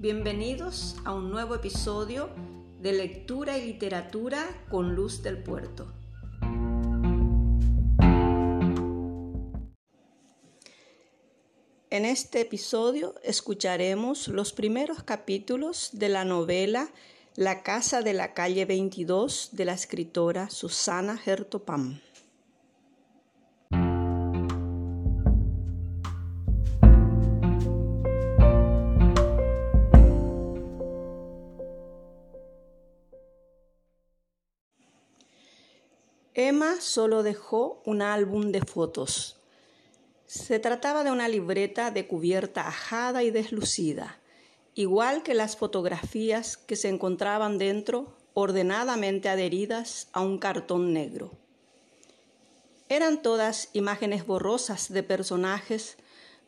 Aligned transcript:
Bienvenidos 0.00 0.94
a 1.04 1.12
un 1.12 1.28
nuevo 1.28 1.56
episodio 1.56 2.30
de 2.80 2.92
Lectura 2.92 3.58
y 3.58 3.66
Literatura 3.66 4.46
con 4.70 4.94
Luz 4.94 5.24
del 5.24 5.42
Puerto. 5.42 5.92
En 11.90 12.04
este 12.04 12.42
episodio 12.42 13.16
escucharemos 13.24 14.28
los 14.28 14.52
primeros 14.52 15.02
capítulos 15.02 15.90
de 15.92 16.08
la 16.08 16.24
novela 16.24 16.88
La 17.34 17.64
casa 17.64 18.00
de 18.00 18.14
la 18.14 18.34
calle 18.34 18.66
22 18.66 19.48
de 19.50 19.64
la 19.64 19.72
escritora 19.72 20.48
Susana 20.48 21.16
Gertopam. 21.16 21.98
Emma 36.40 36.80
solo 36.80 37.24
dejó 37.24 37.82
un 37.84 38.00
álbum 38.00 38.52
de 38.52 38.60
fotos. 38.60 39.34
Se 40.26 40.60
trataba 40.60 41.02
de 41.02 41.10
una 41.10 41.26
libreta 41.26 41.90
de 41.90 42.06
cubierta 42.06 42.68
ajada 42.68 43.24
y 43.24 43.32
deslucida, 43.32 44.20
igual 44.76 45.24
que 45.24 45.34
las 45.34 45.56
fotografías 45.56 46.56
que 46.56 46.76
se 46.76 46.90
encontraban 46.90 47.58
dentro, 47.58 48.16
ordenadamente 48.34 49.28
adheridas 49.28 50.06
a 50.12 50.20
un 50.20 50.38
cartón 50.38 50.92
negro. 50.92 51.32
Eran 52.88 53.20
todas 53.20 53.70
imágenes 53.72 54.24
borrosas 54.24 54.92
de 54.92 55.02
personajes 55.02 55.96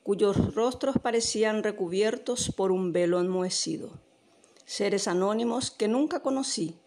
cuyos 0.04 0.54
rostros 0.54 0.98
parecían 1.02 1.64
recubiertos 1.64 2.52
por 2.52 2.70
un 2.70 2.92
velo 2.92 3.18
enmohecido, 3.18 3.90
seres 4.66 5.09
anónimos 5.09 5.72
que 5.72 5.88
nunca 5.88 6.20
conocí 6.20 6.78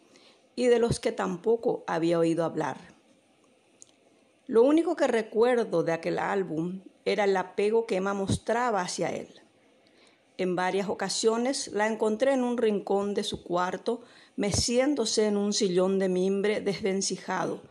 y 0.55 0.67
de 0.67 0.79
los 0.79 1.01
que 1.01 1.11
tampoco 1.11 1.83
había 1.85 2.17
oído 2.17 2.45
hablar. 2.45 2.92
Lo 4.53 4.61
único 4.61 4.95
que 4.95 5.07
recuerdo 5.07 5.81
de 5.81 5.93
aquel 5.93 6.19
álbum 6.19 6.81
era 7.05 7.23
el 7.23 7.35
apego 7.37 7.87
que 7.87 7.95
Emma 7.95 8.13
mostraba 8.13 8.81
hacia 8.81 9.09
él. 9.09 9.41
En 10.37 10.55
varias 10.55 10.89
ocasiones 10.89 11.69
la 11.69 11.87
encontré 11.87 12.33
en 12.33 12.43
un 12.43 12.59
rincón 12.59 13.15
de 13.15 13.23
su 13.23 13.43
cuarto, 13.43 14.01
meciéndose 14.35 15.25
en 15.25 15.37
un 15.37 15.53
sillón 15.53 15.97
de 15.97 16.07
mimbre 16.07 16.61
desvencijado, 16.61 17.61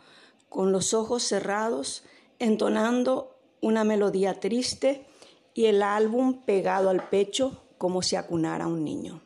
con 0.48 0.72
los 0.72 0.92
ojos 0.92 1.22
cerrados, 1.22 2.02
entonando 2.40 3.38
una 3.60 3.84
melodía 3.84 4.40
triste 4.40 5.06
y 5.54 5.66
el 5.66 5.84
álbum 5.84 6.42
pegado 6.42 6.90
al 6.90 7.08
pecho 7.10 7.62
como 7.78 8.02
si 8.02 8.16
acunara 8.16 8.64
a 8.64 8.66
un 8.66 8.82
niño. 8.82 9.22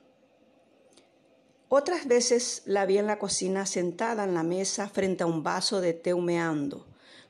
Otras 1.71 2.07
veces 2.07 2.65
la 2.67 2.84
vi 2.84 2.99
en 2.99 3.07
la 3.07 3.19
cocina 3.19 3.65
sentada 3.65 4.25
en 4.25 4.34
la 4.34 4.43
mesa 4.43 4.91
frente 4.91 5.23
a 5.23 5.27
un 5.27 5.43
vaso 5.43 5.81
de 5.81 5.95
té 5.95 6.12
humeando, 6.12 6.84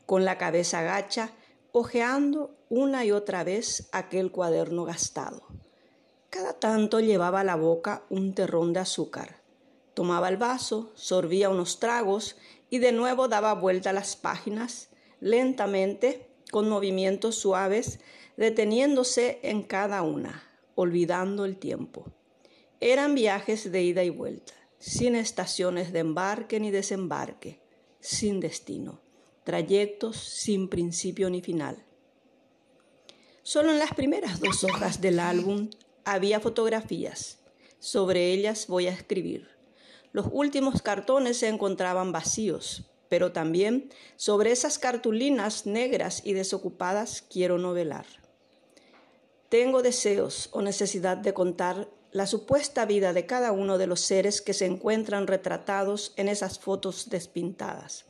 con 0.06 0.24
la 0.24 0.38
cabeza 0.38 0.82
gacha, 0.82 1.32
hojeando 1.72 2.56
una 2.68 3.04
y 3.04 3.12
otra 3.12 3.44
vez 3.44 3.88
aquel 3.92 4.30
cuaderno 4.30 4.84
gastado. 4.84 5.42
Cada 6.30 6.54
tanto 6.54 7.00
llevaba 7.00 7.40
a 7.40 7.44
la 7.44 7.56
boca 7.56 8.04
un 8.08 8.34
terrón 8.34 8.72
de 8.72 8.80
azúcar. 8.80 9.42
Tomaba 9.94 10.28
el 10.28 10.36
vaso, 10.36 10.92
sorbía 10.94 11.48
unos 11.48 11.80
tragos 11.80 12.36
y 12.70 12.78
de 12.78 12.92
nuevo 12.92 13.28
daba 13.28 13.54
vuelta 13.54 13.92
las 13.92 14.16
páginas, 14.16 14.88
lentamente, 15.20 16.30
con 16.50 16.68
movimientos 16.68 17.36
suaves, 17.36 17.98
deteniéndose 18.36 19.40
en 19.42 19.62
cada 19.62 20.02
una, 20.02 20.44
olvidando 20.74 21.44
el 21.44 21.56
tiempo. 21.56 22.12
Eran 22.80 23.14
viajes 23.14 23.72
de 23.72 23.82
ida 23.82 24.04
y 24.04 24.10
vuelta, 24.10 24.52
sin 24.78 25.16
estaciones 25.16 25.92
de 25.92 26.00
embarque 26.00 26.60
ni 26.60 26.70
desembarque, 26.70 27.60
sin 28.00 28.40
destino 28.40 29.05
trayectos 29.46 30.16
sin 30.16 30.68
principio 30.68 31.30
ni 31.30 31.40
final. 31.40 31.76
Solo 33.44 33.70
en 33.70 33.78
las 33.78 33.94
primeras 33.94 34.40
dos 34.40 34.64
hojas 34.64 35.00
del 35.00 35.20
álbum 35.20 35.70
había 36.04 36.40
fotografías. 36.40 37.38
Sobre 37.78 38.32
ellas 38.32 38.66
voy 38.66 38.88
a 38.88 38.90
escribir. 38.90 39.48
Los 40.10 40.26
últimos 40.32 40.82
cartones 40.82 41.36
se 41.36 41.46
encontraban 41.46 42.10
vacíos, 42.10 42.90
pero 43.08 43.30
también 43.30 43.88
sobre 44.16 44.50
esas 44.50 44.80
cartulinas 44.80 45.64
negras 45.64 46.22
y 46.24 46.32
desocupadas 46.32 47.22
quiero 47.22 47.56
novelar. 47.56 48.06
Tengo 49.48 49.80
deseos 49.80 50.48
o 50.50 50.60
necesidad 50.60 51.18
de 51.18 51.34
contar 51.34 51.88
la 52.10 52.26
supuesta 52.26 52.84
vida 52.84 53.12
de 53.12 53.26
cada 53.26 53.52
uno 53.52 53.78
de 53.78 53.86
los 53.86 54.00
seres 54.00 54.42
que 54.42 54.54
se 54.54 54.66
encuentran 54.66 55.28
retratados 55.28 56.14
en 56.16 56.26
esas 56.26 56.58
fotos 56.58 57.10
despintadas 57.10 58.06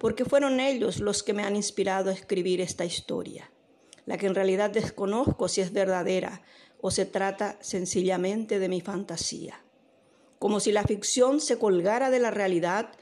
porque 0.00 0.24
fueron 0.24 0.60
ellos 0.60 0.98
los 0.98 1.22
que 1.22 1.34
me 1.34 1.44
han 1.44 1.56
inspirado 1.56 2.08
a 2.08 2.14
escribir 2.14 2.62
esta 2.62 2.86
historia, 2.86 3.52
la 4.06 4.16
que 4.16 4.26
en 4.26 4.34
realidad 4.34 4.70
desconozco 4.70 5.46
si 5.46 5.60
es 5.60 5.74
verdadera 5.74 6.40
o 6.80 6.90
se 6.90 7.04
trata 7.04 7.58
sencillamente 7.60 8.58
de 8.58 8.70
mi 8.70 8.80
fantasía, 8.80 9.62
como 10.38 10.58
si 10.58 10.72
la 10.72 10.84
ficción 10.84 11.38
se 11.38 11.58
colgara 11.58 12.08
de 12.08 12.18
la 12.18 12.30
realidad 12.30 12.92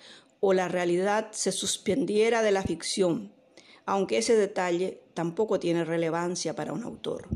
o 0.40 0.52
la 0.52 0.66
realidad 0.66 1.28
se 1.30 1.52
suspendiera 1.52 2.42
de 2.42 2.50
la 2.50 2.64
ficción, 2.64 3.32
aunque 3.86 4.18
ese 4.18 4.34
detalle 4.34 5.00
tampoco 5.14 5.60
tiene 5.60 5.84
relevancia 5.84 6.56
para 6.56 6.72
un 6.72 6.82
autor. 6.82 7.28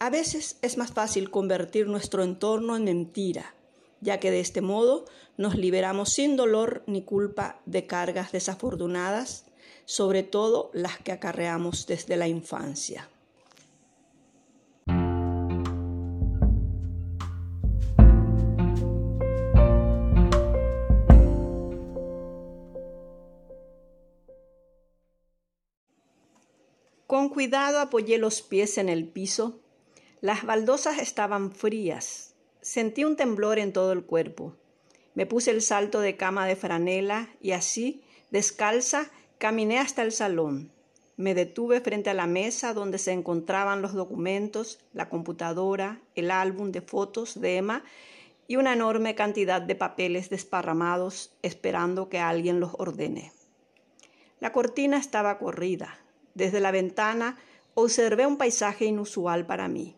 A 0.00 0.10
veces 0.10 0.58
es 0.60 0.76
más 0.76 0.92
fácil 0.92 1.30
convertir 1.30 1.86
nuestro 1.86 2.22
entorno 2.22 2.76
en 2.76 2.84
mentira, 2.84 3.54
ya 4.00 4.20
que 4.20 4.30
de 4.30 4.40
este 4.40 4.60
modo 4.60 5.04
nos 5.36 5.56
liberamos 5.56 6.10
sin 6.12 6.36
dolor 6.36 6.82
ni 6.86 7.02
culpa 7.02 7.60
de 7.66 7.86
cargas 7.86 8.32
desafortunadas, 8.32 9.46
sobre 9.84 10.22
todo 10.22 10.70
las 10.72 10.98
que 10.98 11.12
acarreamos 11.12 11.86
desde 11.86 12.16
la 12.16 12.28
infancia. 12.28 13.08
Con 27.06 27.28
cuidado 27.28 27.78
apoyé 27.78 28.18
los 28.18 28.42
pies 28.42 28.78
en 28.78 28.88
el 28.88 29.08
piso. 29.08 29.60
Las 30.20 30.44
baldosas 30.44 30.98
estaban 30.98 31.52
frías, 31.52 32.34
Sentí 32.66 33.04
un 33.04 33.14
temblor 33.14 33.60
en 33.60 33.72
todo 33.72 33.92
el 33.92 34.02
cuerpo. 34.02 34.56
Me 35.14 35.24
puse 35.24 35.52
el 35.52 35.62
salto 35.62 36.00
de 36.00 36.16
cama 36.16 36.48
de 36.48 36.56
franela 36.56 37.30
y 37.40 37.52
así, 37.52 38.02
descalza, 38.32 39.08
caminé 39.38 39.78
hasta 39.78 40.02
el 40.02 40.10
salón. 40.10 40.72
Me 41.16 41.36
detuve 41.36 41.80
frente 41.80 42.10
a 42.10 42.14
la 42.14 42.26
mesa 42.26 42.74
donde 42.74 42.98
se 42.98 43.12
encontraban 43.12 43.82
los 43.82 43.92
documentos, 43.92 44.80
la 44.92 45.08
computadora, 45.08 46.00
el 46.16 46.32
álbum 46.32 46.72
de 46.72 46.80
fotos 46.80 47.40
de 47.40 47.58
Emma 47.58 47.84
y 48.48 48.56
una 48.56 48.72
enorme 48.72 49.14
cantidad 49.14 49.62
de 49.62 49.76
papeles 49.76 50.28
desparramados 50.28 51.36
esperando 51.42 52.08
que 52.08 52.18
alguien 52.18 52.58
los 52.58 52.72
ordene. 52.78 53.30
La 54.40 54.50
cortina 54.50 54.96
estaba 54.96 55.38
corrida. 55.38 56.00
Desde 56.34 56.58
la 56.58 56.72
ventana 56.72 57.38
observé 57.74 58.26
un 58.26 58.38
paisaje 58.38 58.86
inusual 58.86 59.46
para 59.46 59.68
mí. 59.68 59.94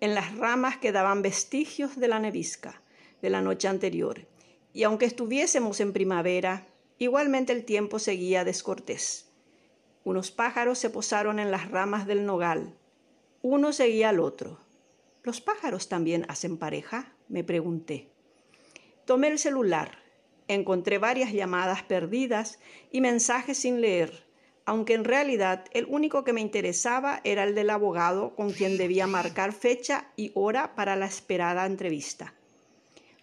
En 0.00 0.14
las 0.14 0.36
ramas 0.36 0.78
quedaban 0.78 1.22
vestigios 1.22 1.96
de 1.96 2.08
la 2.08 2.18
nevisca 2.18 2.82
de 3.22 3.30
la 3.30 3.40
noche 3.40 3.68
anterior, 3.68 4.26
y 4.72 4.82
aunque 4.82 5.06
estuviésemos 5.06 5.80
en 5.80 5.92
primavera, 5.92 6.66
igualmente 6.98 7.52
el 7.52 7.64
tiempo 7.64 7.98
seguía 7.98 8.44
descortés. 8.44 9.30
Unos 10.02 10.30
pájaros 10.30 10.78
se 10.78 10.90
posaron 10.90 11.38
en 11.38 11.50
las 11.50 11.70
ramas 11.70 12.06
del 12.06 12.26
nogal. 12.26 12.74
Uno 13.40 13.72
seguía 13.72 14.10
al 14.10 14.20
otro. 14.20 14.60
¿Los 15.22 15.40
pájaros 15.40 15.88
también 15.88 16.26
hacen 16.28 16.58
pareja? 16.58 17.14
me 17.28 17.44
pregunté. 17.44 18.10
Tomé 19.06 19.28
el 19.28 19.38
celular. 19.38 19.98
Encontré 20.48 20.98
varias 20.98 21.32
llamadas 21.32 21.82
perdidas 21.82 22.58
y 22.90 23.00
mensajes 23.00 23.56
sin 23.56 23.80
leer 23.80 24.24
aunque 24.66 24.94
en 24.94 25.04
realidad 25.04 25.66
el 25.72 25.86
único 25.88 26.24
que 26.24 26.32
me 26.32 26.40
interesaba 26.40 27.20
era 27.24 27.44
el 27.44 27.54
del 27.54 27.70
abogado 27.70 28.34
con 28.34 28.52
quien 28.52 28.78
debía 28.78 29.06
marcar 29.06 29.52
fecha 29.52 30.08
y 30.16 30.32
hora 30.34 30.74
para 30.74 30.96
la 30.96 31.06
esperada 31.06 31.66
entrevista. 31.66 32.34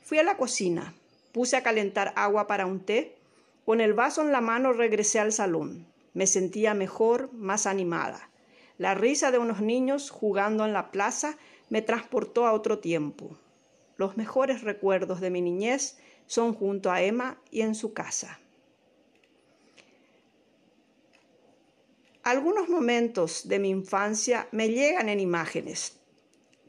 Fui 0.03 0.19
a 0.19 0.23
la 0.23 0.37
cocina, 0.37 0.93
puse 1.31 1.55
a 1.55 1.63
calentar 1.63 2.13
agua 2.15 2.47
para 2.47 2.65
un 2.65 2.81
té, 2.81 3.17
con 3.65 3.81
el 3.81 3.93
vaso 3.93 4.21
en 4.21 4.31
la 4.31 4.41
mano 4.41 4.73
regresé 4.73 5.19
al 5.19 5.31
salón. 5.31 5.87
Me 6.13 6.27
sentía 6.27 6.73
mejor, 6.73 7.31
más 7.33 7.65
animada. 7.65 8.29
La 8.77 8.95
risa 8.95 9.31
de 9.31 9.37
unos 9.37 9.61
niños 9.61 10.09
jugando 10.09 10.65
en 10.65 10.73
la 10.73 10.91
plaza 10.91 11.37
me 11.69 11.81
transportó 11.81 12.45
a 12.45 12.53
otro 12.53 12.79
tiempo. 12.79 13.37
Los 13.95 14.17
mejores 14.17 14.61
recuerdos 14.61 15.21
de 15.21 15.29
mi 15.29 15.41
niñez 15.41 15.97
son 16.25 16.53
junto 16.53 16.91
a 16.91 17.01
Emma 17.01 17.39
y 17.49 17.61
en 17.61 17.75
su 17.75 17.93
casa. 17.93 18.39
Algunos 22.23 22.69
momentos 22.69 23.47
de 23.47 23.57
mi 23.57 23.69
infancia 23.69 24.47
me 24.51 24.69
llegan 24.69 25.09
en 25.09 25.19
imágenes, 25.19 25.97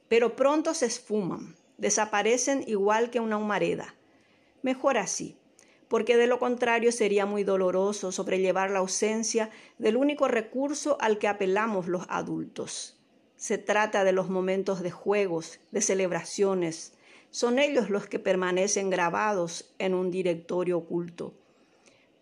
pero 0.08 0.34
pronto 0.34 0.72
se 0.72 0.86
esfuman, 0.86 1.56
desaparecen 1.76 2.64
igual 2.66 3.10
que 3.10 3.20
una 3.20 3.36
humareda. 3.36 3.94
Mejor 4.62 4.96
así, 4.96 5.36
porque 5.88 6.16
de 6.16 6.26
lo 6.26 6.38
contrario 6.38 6.90
sería 6.90 7.26
muy 7.26 7.44
doloroso 7.44 8.12
sobrellevar 8.12 8.70
la 8.70 8.78
ausencia 8.78 9.50
del 9.76 9.98
único 9.98 10.26
recurso 10.26 10.96
al 11.02 11.18
que 11.18 11.28
apelamos 11.28 11.86
los 11.86 12.06
adultos. 12.08 12.98
Se 13.36 13.58
trata 13.58 14.04
de 14.04 14.12
los 14.12 14.30
momentos 14.30 14.82
de 14.82 14.90
juegos, 14.90 15.60
de 15.70 15.82
celebraciones. 15.82 16.94
Son 17.28 17.58
ellos 17.58 17.90
los 17.90 18.06
que 18.06 18.18
permanecen 18.18 18.88
grabados 18.88 19.74
en 19.78 19.92
un 19.92 20.10
directorio 20.10 20.78
oculto. 20.78 21.34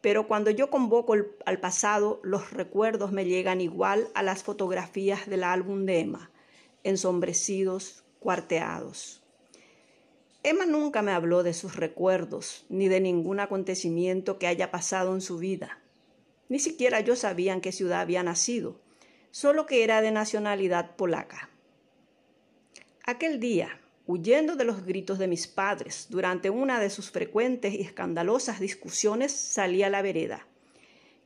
Pero 0.01 0.27
cuando 0.27 0.51
yo 0.51 0.71
convoco 0.71 1.15
al 1.45 1.61
pasado, 1.61 2.21
los 2.23 2.53
recuerdos 2.53 3.13
me 3.13 3.25
llegan 3.25 3.61
igual 3.61 4.09
a 4.15 4.23
las 4.23 4.43
fotografías 4.43 5.29
del 5.29 5.45
álbum 5.45 5.85
de 5.85 6.01
Emma 6.01 6.31
ensombrecidos, 6.85 8.05
cuarteados. 8.19 9.23
Emma 10.43 10.65
nunca 10.65 11.03
me 11.03 11.13
habló 11.13 11.43
de 11.43 11.53
sus 11.53 11.77
recuerdos, 11.77 12.65
ni 12.69 12.89
de 12.89 13.01
ningún 13.01 13.41
acontecimiento 13.41 14.39
que 14.39 14.47
haya 14.47 14.71
pasado 14.71 15.15
en 15.15 15.21
su 15.21 15.39
vida. 15.39 15.79
Ni 16.49 16.59
siquiera 16.59 17.01
yo 17.01 17.15
sabía 17.15 17.53
en 17.53 17.61
qué 17.61 17.73
ciudad 17.73 18.01
había 18.01 18.23
nacido, 18.23 18.81
solo 19.31 19.67
que 19.67 19.85
era 19.85 20.01
de 20.01 20.11
nacionalidad 20.11 20.97
polaca. 20.97 21.51
Aquel 23.05 23.39
día, 23.39 23.80
huyendo 24.11 24.57
de 24.57 24.65
los 24.65 24.85
gritos 24.85 25.19
de 25.19 25.29
mis 25.29 25.47
padres, 25.47 26.07
durante 26.11 26.51
una 26.51 26.81
de 26.81 26.91
sus 26.91 27.11
frecuentes 27.11 27.75
y 27.75 27.81
escandalosas 27.81 28.61
discusiones, 28.61 29.33
salí 29.33 29.83
a 29.83 29.91
la 29.91 30.03
vereda. 30.03 30.47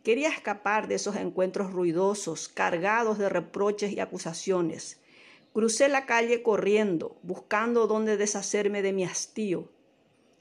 Quería 0.03 0.29
escapar 0.29 0.87
de 0.87 0.97
esos 0.97 1.17
encuentros 1.17 1.73
ruidosos, 1.73 2.49
cargados 2.49 3.19
de 3.19 3.29
reproches 3.29 3.93
y 3.93 4.01
acusaciones, 4.01 5.01
Crucé 5.55 5.89
la 5.89 6.05
calle 6.05 6.43
corriendo, 6.43 7.17
buscando 7.23 7.87
dónde 7.87 8.17
deshacerme 8.17 8.83
de 8.83 8.93
mi 8.93 9.05
hastío. 9.05 9.71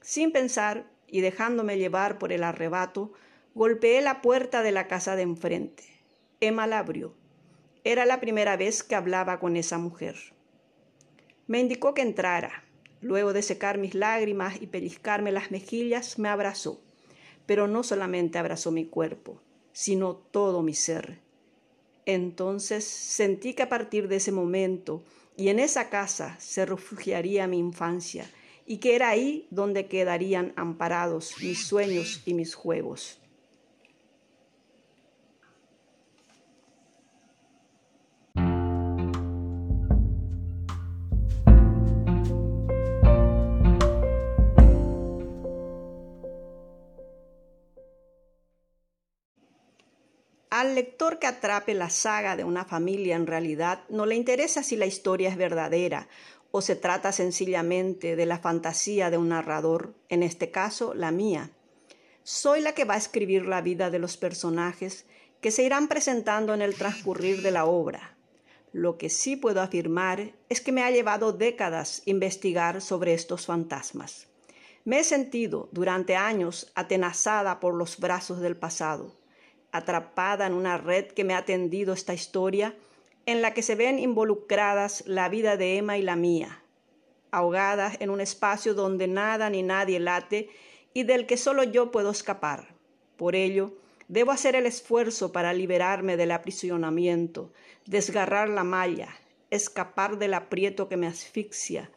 Sin 0.00 0.32
pensar 0.32 0.90
y 1.06 1.20
dejándome 1.20 1.78
llevar 1.78 2.18
por 2.18 2.32
el 2.32 2.42
arrebato, 2.42 3.12
golpeé 3.54 4.02
la 4.02 4.22
puerta 4.22 4.64
de 4.64 4.72
la 4.72 4.88
casa 4.88 5.14
de 5.14 5.22
enfrente. 5.22 5.84
Emma 6.40 6.66
la 6.66 6.80
abrió. 6.80 7.14
Era 7.84 8.06
la 8.06 8.18
primera 8.18 8.56
vez 8.56 8.82
que 8.82 8.96
hablaba 8.96 9.38
con 9.38 9.56
esa 9.56 9.78
mujer. 9.78 10.33
Me 11.46 11.60
indicó 11.60 11.92
que 11.94 12.02
entrara. 12.02 12.64
Luego 13.00 13.34
de 13.34 13.42
secar 13.42 13.76
mis 13.76 13.94
lágrimas 13.94 14.60
y 14.62 14.66
pellizcarme 14.66 15.30
las 15.30 15.50
mejillas, 15.50 16.18
me 16.18 16.28
abrazó. 16.28 16.80
Pero 17.44 17.68
no 17.68 17.82
solamente 17.82 18.38
abrazó 18.38 18.70
mi 18.70 18.86
cuerpo, 18.86 19.40
sino 19.72 20.14
todo 20.14 20.62
mi 20.62 20.74
ser. 20.74 21.18
Entonces 22.06 22.84
sentí 22.84 23.54
que 23.54 23.62
a 23.62 23.68
partir 23.68 24.08
de 24.08 24.16
ese 24.16 24.32
momento 24.32 25.04
y 25.36 25.48
en 25.48 25.58
esa 25.58 25.90
casa 25.90 26.36
se 26.38 26.64
refugiaría 26.64 27.46
mi 27.46 27.58
infancia 27.58 28.30
y 28.66 28.78
que 28.78 28.94
era 28.94 29.10
ahí 29.10 29.46
donde 29.50 29.86
quedarían 29.86 30.52
amparados 30.56 31.34
mis 31.42 31.66
sueños 31.66 32.22
y 32.24 32.34
mis 32.34 32.54
juegos. 32.54 33.20
Al 50.54 50.76
lector 50.76 51.18
que 51.18 51.26
atrape 51.26 51.74
la 51.74 51.90
saga 51.90 52.36
de 52.36 52.44
una 52.44 52.64
familia 52.64 53.16
en 53.16 53.26
realidad 53.26 53.80
no 53.88 54.06
le 54.06 54.14
interesa 54.14 54.62
si 54.62 54.76
la 54.76 54.86
historia 54.86 55.28
es 55.28 55.36
verdadera 55.36 56.06
o 56.52 56.60
se 56.60 56.76
trata 56.76 57.10
sencillamente 57.10 58.14
de 58.14 58.24
la 58.24 58.38
fantasía 58.38 59.10
de 59.10 59.18
un 59.18 59.30
narrador, 59.30 59.96
en 60.08 60.22
este 60.22 60.52
caso 60.52 60.94
la 60.94 61.10
mía. 61.10 61.50
Soy 62.22 62.60
la 62.60 62.72
que 62.72 62.84
va 62.84 62.94
a 62.94 62.98
escribir 62.98 63.46
la 63.46 63.62
vida 63.62 63.90
de 63.90 63.98
los 63.98 64.16
personajes 64.16 65.06
que 65.40 65.50
se 65.50 65.64
irán 65.64 65.88
presentando 65.88 66.54
en 66.54 66.62
el 66.62 66.76
transcurrir 66.76 67.42
de 67.42 67.50
la 67.50 67.64
obra. 67.64 68.16
Lo 68.70 68.96
que 68.96 69.10
sí 69.10 69.34
puedo 69.34 69.60
afirmar 69.60 70.34
es 70.48 70.60
que 70.60 70.70
me 70.70 70.84
ha 70.84 70.90
llevado 70.92 71.32
décadas 71.32 72.02
investigar 72.04 72.80
sobre 72.80 73.12
estos 73.12 73.46
fantasmas. 73.46 74.28
Me 74.84 75.00
he 75.00 75.04
sentido 75.04 75.68
durante 75.72 76.14
años 76.14 76.70
atenazada 76.76 77.58
por 77.58 77.74
los 77.74 77.98
brazos 77.98 78.38
del 78.38 78.56
pasado 78.56 79.23
atrapada 79.74 80.46
en 80.46 80.54
una 80.54 80.78
red 80.78 81.06
que 81.06 81.24
me 81.24 81.34
ha 81.34 81.44
tendido 81.44 81.94
esta 81.94 82.14
historia, 82.14 82.76
en 83.26 83.42
la 83.42 83.54
que 83.54 83.62
se 83.62 83.74
ven 83.74 83.98
involucradas 83.98 85.02
la 85.04 85.28
vida 85.28 85.56
de 85.56 85.78
Emma 85.78 85.98
y 85.98 86.02
la 86.02 86.14
mía, 86.14 86.62
ahogadas 87.32 87.96
en 87.98 88.10
un 88.10 88.20
espacio 88.20 88.74
donde 88.74 89.08
nada 89.08 89.50
ni 89.50 89.64
nadie 89.64 89.98
late 89.98 90.48
y 90.92 91.02
del 91.02 91.26
que 91.26 91.36
solo 91.36 91.64
yo 91.64 91.90
puedo 91.90 92.12
escapar. 92.12 92.76
Por 93.16 93.34
ello, 93.34 93.72
debo 94.06 94.30
hacer 94.30 94.54
el 94.54 94.66
esfuerzo 94.66 95.32
para 95.32 95.52
liberarme 95.52 96.16
del 96.16 96.30
aprisionamiento, 96.30 97.52
desgarrar 97.84 98.48
la 98.48 98.62
malla, 98.62 99.08
escapar 99.50 100.18
del 100.18 100.34
aprieto 100.34 100.88
que 100.88 100.96
me 100.96 101.08
asfixia 101.08 101.90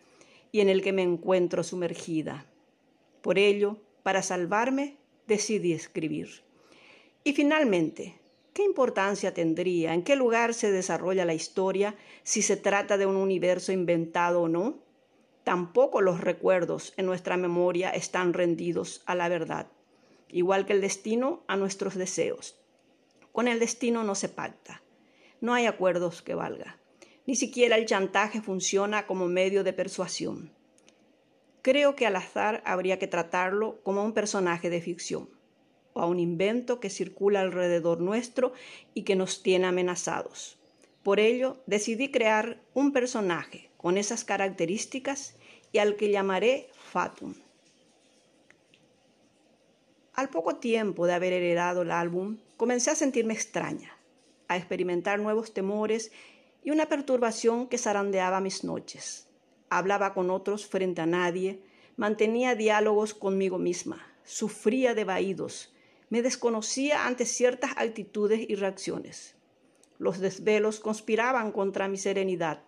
y 0.52 0.62
en 0.62 0.70
el 0.70 0.82
que 0.82 0.94
me 0.94 1.04
encuentro 1.04 1.62
sumergida. 1.64 2.48
Por 3.22 3.38
ello, 3.38 3.78
para 4.02 4.24
salvarme, 4.24 4.98
decidí 5.28 5.74
escribir. 5.74 6.47
Y 7.28 7.34
finalmente, 7.34 8.18
¿qué 8.54 8.64
importancia 8.64 9.34
tendría 9.34 9.94
en 9.94 10.04
qué 10.04 10.16
lugar 10.16 10.54
se 10.54 10.72
desarrolla 10.72 11.26
la 11.26 11.34
historia 11.34 11.94
si 12.24 12.42
se 12.42 12.56
trata 12.56 12.98
de 12.98 13.06
un 13.06 13.18
universo 13.18 13.74
inventado 13.74 14.44
o 14.44 14.48
no? 14.48 14.80
Tampoco 15.44 16.00
los 16.00 16.22
recuerdos 16.22 16.94
en 16.96 17.06
nuestra 17.06 17.36
memoria 17.36 17.90
están 17.90 18.32
rendidos 18.32 19.04
a 19.06 19.14
la 19.14 19.28
verdad, 19.28 19.68
igual 20.30 20.66
que 20.66 20.72
el 20.72 20.80
destino 20.80 21.44
a 21.48 21.58
nuestros 21.58 21.96
deseos. 21.96 22.58
Con 23.34 23.50
el 23.50 23.60
destino 23.60 24.06
no 24.06 24.16
se 24.16 24.30
pacta, 24.30 24.82
no 25.42 25.54
hay 25.54 25.66
acuerdos 25.66 26.22
que 26.22 26.34
valga. 26.34 26.80
Ni 27.26 27.36
siquiera 27.36 27.76
el 27.76 27.88
chantaje 27.88 28.40
funciona 28.40 29.06
como 29.06 29.28
medio 29.28 29.66
de 29.66 29.74
persuasión. 29.74 30.54
Creo 31.62 31.98
que 31.98 32.08
al 32.08 32.16
azar 32.16 32.64
habría 32.66 32.98
que 32.98 33.08
tratarlo 33.08 33.82
como 33.84 34.06
un 34.06 34.14
personaje 34.14 34.70
de 34.70 34.80
ficción 34.80 35.37
a 36.00 36.06
un 36.06 36.20
invento 36.20 36.80
que 36.80 36.90
circula 36.90 37.42
alrededor 37.42 38.00
nuestro 38.02 38.54
y 38.94 39.04
que 39.04 39.16
nos 39.16 39.44
tiene 39.44 39.68
amenazados. 39.68 40.58
Por 41.04 41.20
ello, 41.20 41.58
decidí 41.68 42.12
crear 42.12 42.62
un 42.74 42.92
personaje 42.92 43.70
con 43.78 43.98
esas 43.98 44.26
características 44.26 45.36
y 45.72 45.78
al 45.78 45.96
que 45.96 46.12
llamaré 46.12 46.70
Fatum. 46.74 47.36
Al 50.14 50.30
poco 50.30 50.56
tiempo 50.56 51.06
de 51.06 51.14
haber 51.14 51.32
heredado 51.32 51.84
el 51.84 51.92
álbum, 51.92 52.38
comencé 52.58 52.90
a 52.90 52.96
sentirme 52.96 53.36
extraña, 53.36 53.98
a 54.48 54.58
experimentar 54.58 55.20
nuevos 55.20 55.54
temores 55.54 56.12
y 56.64 56.72
una 56.72 56.88
perturbación 56.88 57.68
que 57.68 57.78
zarandeaba 57.78 58.42
mis 58.42 58.64
noches. 58.64 59.28
Hablaba 59.70 60.14
con 60.14 60.30
otros 60.30 60.66
frente 60.66 61.02
a 61.02 61.06
nadie, 61.06 61.62
mantenía 61.98 62.56
diálogos 62.56 63.14
conmigo 63.14 63.60
misma, 63.60 64.06
sufría 64.24 64.94
de 64.94 65.04
vaídos, 65.04 65.74
me 66.10 66.22
desconocía 66.22 67.06
ante 67.06 67.26
ciertas 67.26 67.72
actitudes 67.78 68.46
y 68.48 68.56
reacciones. 68.56 69.36
Los 70.00 70.20
desvelos 70.20 70.80
conspiraban 70.80 71.52
contra 71.52 71.88
mi 71.88 71.98
serenidad. 71.98 72.64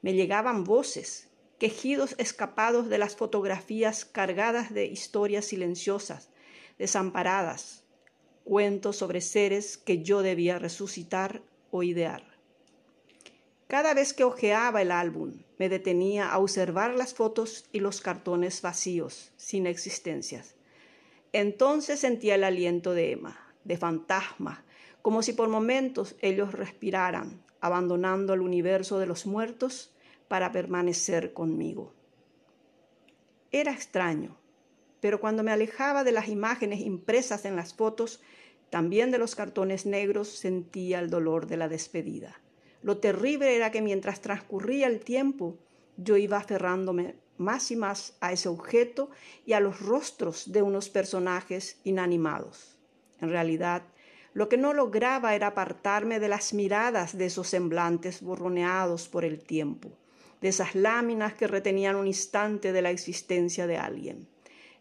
Me 0.00 0.14
llegaban 0.14 0.64
voces, 0.64 1.28
quejidos 1.58 2.14
escapados 2.18 2.88
de 2.88 2.98
las 2.98 3.14
fotografías 3.14 4.04
cargadas 4.04 4.72
de 4.74 4.86
historias 4.86 5.44
silenciosas, 5.44 6.30
desamparadas, 6.78 7.84
cuentos 8.44 8.96
sobre 8.96 9.20
seres 9.20 9.78
que 9.78 10.02
yo 10.02 10.22
debía 10.22 10.58
resucitar 10.58 11.42
o 11.70 11.82
idear. 11.82 12.24
Cada 13.68 13.94
vez 13.94 14.12
que 14.12 14.24
hojeaba 14.24 14.82
el 14.82 14.90
álbum, 14.90 15.44
me 15.58 15.68
detenía 15.68 16.30
a 16.30 16.38
observar 16.38 16.94
las 16.94 17.14
fotos 17.14 17.66
y 17.72 17.80
los 17.80 18.00
cartones 18.00 18.60
vacíos, 18.60 19.32
sin 19.36 19.66
existencias. 19.66 20.56
Entonces 21.32 22.00
sentía 22.00 22.34
el 22.34 22.44
aliento 22.44 22.92
de 22.92 23.12
Emma, 23.12 23.54
de 23.64 23.76
fantasma, 23.76 24.64
como 25.00 25.22
si 25.22 25.32
por 25.32 25.48
momentos 25.48 26.16
ellos 26.20 26.52
respiraran, 26.52 27.42
abandonando 27.60 28.34
el 28.34 28.40
universo 28.40 28.98
de 28.98 29.06
los 29.06 29.26
muertos 29.26 29.94
para 30.28 30.52
permanecer 30.52 31.32
conmigo. 31.32 31.94
Era 33.50 33.72
extraño, 33.72 34.36
pero 35.00 35.20
cuando 35.20 35.42
me 35.42 35.52
alejaba 35.52 36.04
de 36.04 36.12
las 36.12 36.28
imágenes 36.28 36.80
impresas 36.80 37.44
en 37.44 37.56
las 37.56 37.74
fotos, 37.74 38.20
también 38.70 39.10
de 39.10 39.18
los 39.18 39.34
cartones 39.34 39.84
negros, 39.84 40.28
sentía 40.28 40.98
el 41.00 41.10
dolor 41.10 41.46
de 41.46 41.56
la 41.56 41.68
despedida. 41.68 42.40
Lo 42.82 42.98
terrible 42.98 43.54
era 43.54 43.70
que 43.70 43.82
mientras 43.82 44.20
transcurría 44.20 44.86
el 44.86 45.00
tiempo, 45.00 45.58
yo 45.96 46.16
iba 46.16 46.38
aferrándome 46.38 47.16
más 47.38 47.70
y 47.70 47.76
más 47.76 48.16
a 48.20 48.32
ese 48.32 48.48
objeto 48.48 49.10
y 49.44 49.52
a 49.54 49.60
los 49.60 49.80
rostros 49.80 50.52
de 50.52 50.62
unos 50.62 50.88
personajes 50.88 51.80
inanimados. 51.84 52.78
En 53.20 53.30
realidad, 53.30 53.82
lo 54.34 54.48
que 54.48 54.56
no 54.56 54.72
lograba 54.72 55.34
era 55.34 55.48
apartarme 55.48 56.18
de 56.18 56.28
las 56.28 56.54
miradas 56.54 57.16
de 57.18 57.26
esos 57.26 57.48
semblantes 57.48 58.22
borroneados 58.22 59.08
por 59.08 59.24
el 59.24 59.42
tiempo, 59.42 59.98
de 60.40 60.48
esas 60.48 60.74
láminas 60.74 61.34
que 61.34 61.46
retenían 61.46 61.96
un 61.96 62.06
instante 62.06 62.72
de 62.72 62.82
la 62.82 62.90
existencia 62.90 63.66
de 63.66 63.76
alguien, 63.76 64.28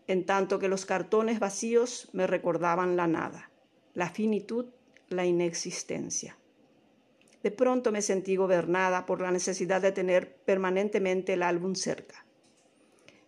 en 0.07 0.25
tanto 0.25 0.57
que 0.57 0.69
los 0.69 0.85
cartones 0.85 1.39
vacíos 1.39 2.09
me 2.13 2.27
recordaban 2.27 2.95
la 2.95 3.07
nada, 3.07 3.51
la 3.93 4.09
finitud, 4.09 4.67
la 5.09 5.25
inexistencia. 5.25 6.37
De 7.43 7.51
pronto 7.51 7.91
me 7.91 8.01
sentí 8.01 8.35
gobernada 8.35 9.05
por 9.05 9.21
la 9.21 9.31
necesidad 9.31 9.81
de 9.81 9.91
tener 9.91 10.35
permanentemente 10.45 11.33
el 11.33 11.43
álbum 11.43 11.75
cerca. 11.75 12.25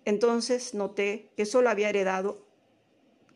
Entonces 0.05 0.73
noté 0.73 1.29
que 1.35 1.45
solo 1.45 1.69
había 1.69 1.89
heredado 1.89 2.45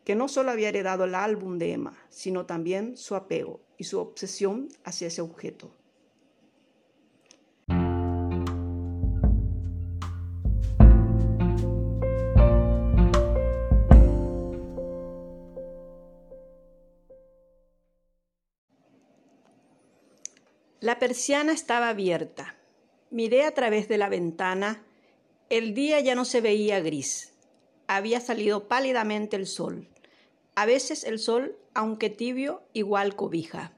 que 0.07 0.15
no 0.15 0.29
solo 0.29 0.51
había 0.51 0.69
heredado 0.69 1.03
el 1.03 1.15
álbum 1.15 1.57
de 1.57 1.73
Emma, 1.73 1.97
sino 2.07 2.45
también 2.45 2.95
su 2.95 3.13
apego 3.13 3.59
y 3.77 3.83
su 3.83 3.99
obsesión 3.99 4.69
hacia 4.85 5.07
ese 5.07 5.21
objeto. 5.21 5.69
La 20.79 20.99
persiana 20.99 21.51
estaba 21.51 21.89
abierta. 21.89 22.55
Miré 23.09 23.43
a 23.43 23.53
través 23.53 23.89
de 23.89 23.97
la 23.97 24.07
ventana. 24.07 24.85
El 25.49 25.73
día 25.73 26.01
ya 26.01 26.13
no 26.13 26.25
se 26.25 26.41
veía 26.41 26.81
gris. 26.81 27.31
Había 27.87 28.19
salido 28.19 28.67
pálidamente 28.67 29.37
el 29.37 29.47
sol. 29.47 29.87
A 30.55 30.65
veces 30.65 31.05
el 31.05 31.19
sol, 31.19 31.57
aunque 31.73 32.09
tibio, 32.09 32.63
igual 32.73 33.15
cobija. 33.15 33.71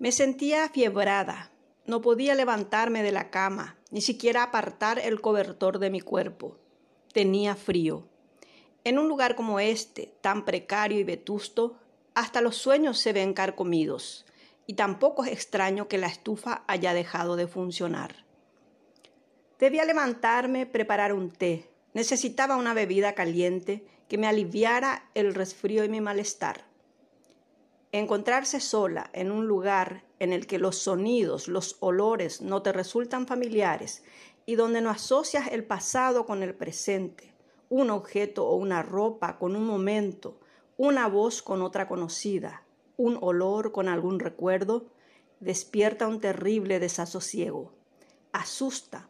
Me 0.00 0.10
sentía 0.10 0.68
fiebrada. 0.70 1.52
No 1.86 2.00
podía 2.00 2.34
levantarme 2.34 3.04
de 3.04 3.12
la 3.12 3.30
cama, 3.30 3.78
ni 3.92 4.00
siquiera 4.00 4.42
apartar 4.42 4.98
el 4.98 5.20
cobertor 5.20 5.78
de 5.78 5.90
mi 5.90 6.00
cuerpo. 6.00 6.58
Tenía 7.12 7.54
frío. 7.54 8.08
En 8.82 8.98
un 8.98 9.06
lugar 9.06 9.36
como 9.36 9.60
este, 9.60 10.12
tan 10.20 10.44
precario 10.44 10.98
y 10.98 11.04
vetusto, 11.04 11.78
hasta 12.14 12.40
los 12.40 12.56
sueños 12.56 12.98
se 12.98 13.12
ven 13.12 13.34
carcomidos 13.34 14.26
y 14.66 14.74
tampoco 14.74 15.24
es 15.24 15.30
extraño 15.30 15.86
que 15.86 15.98
la 15.98 16.08
estufa 16.08 16.64
haya 16.66 16.92
dejado 16.92 17.36
de 17.36 17.46
funcionar. 17.46 18.24
Debía 19.62 19.84
levantarme, 19.84 20.66
preparar 20.66 21.12
un 21.12 21.30
té. 21.30 21.70
Necesitaba 21.94 22.56
una 22.56 22.74
bebida 22.74 23.12
caliente 23.14 23.86
que 24.08 24.18
me 24.18 24.26
aliviara 24.26 25.08
el 25.14 25.36
resfrío 25.36 25.84
y 25.84 25.88
mi 25.88 26.00
malestar. 26.00 26.64
Encontrarse 27.92 28.58
sola 28.58 29.08
en 29.12 29.30
un 29.30 29.46
lugar 29.46 30.02
en 30.18 30.32
el 30.32 30.48
que 30.48 30.58
los 30.58 30.78
sonidos, 30.78 31.46
los 31.46 31.76
olores 31.78 32.40
no 32.40 32.62
te 32.62 32.72
resultan 32.72 33.28
familiares 33.28 34.02
y 34.46 34.56
donde 34.56 34.80
no 34.80 34.90
asocias 34.90 35.46
el 35.52 35.62
pasado 35.62 36.26
con 36.26 36.42
el 36.42 36.56
presente, 36.56 37.32
un 37.68 37.90
objeto 37.90 38.48
o 38.48 38.56
una 38.56 38.82
ropa 38.82 39.38
con 39.38 39.54
un 39.54 39.64
momento, 39.64 40.40
una 40.76 41.06
voz 41.06 41.40
con 41.40 41.62
otra 41.62 41.86
conocida, 41.86 42.64
un 42.96 43.16
olor 43.20 43.70
con 43.70 43.88
algún 43.88 44.18
recuerdo, 44.18 44.88
despierta 45.38 46.08
un 46.08 46.18
terrible 46.18 46.80
desasosiego. 46.80 47.70
Asusta, 48.32 49.08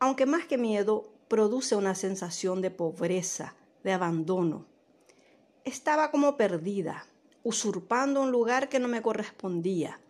aunque 0.00 0.26
más 0.26 0.46
que 0.46 0.58
miedo, 0.58 1.12
produce 1.28 1.76
una 1.76 1.94
sensación 1.94 2.60
de 2.62 2.70
pobreza, 2.70 3.54
de 3.84 3.92
abandono. 3.92 4.66
Estaba 5.64 6.10
como 6.10 6.36
perdida, 6.36 7.06
usurpando 7.44 8.22
un 8.22 8.32
lugar 8.32 8.68
que 8.68 8.80
no 8.80 8.88
me 8.88 9.02
correspondía, 9.02 10.00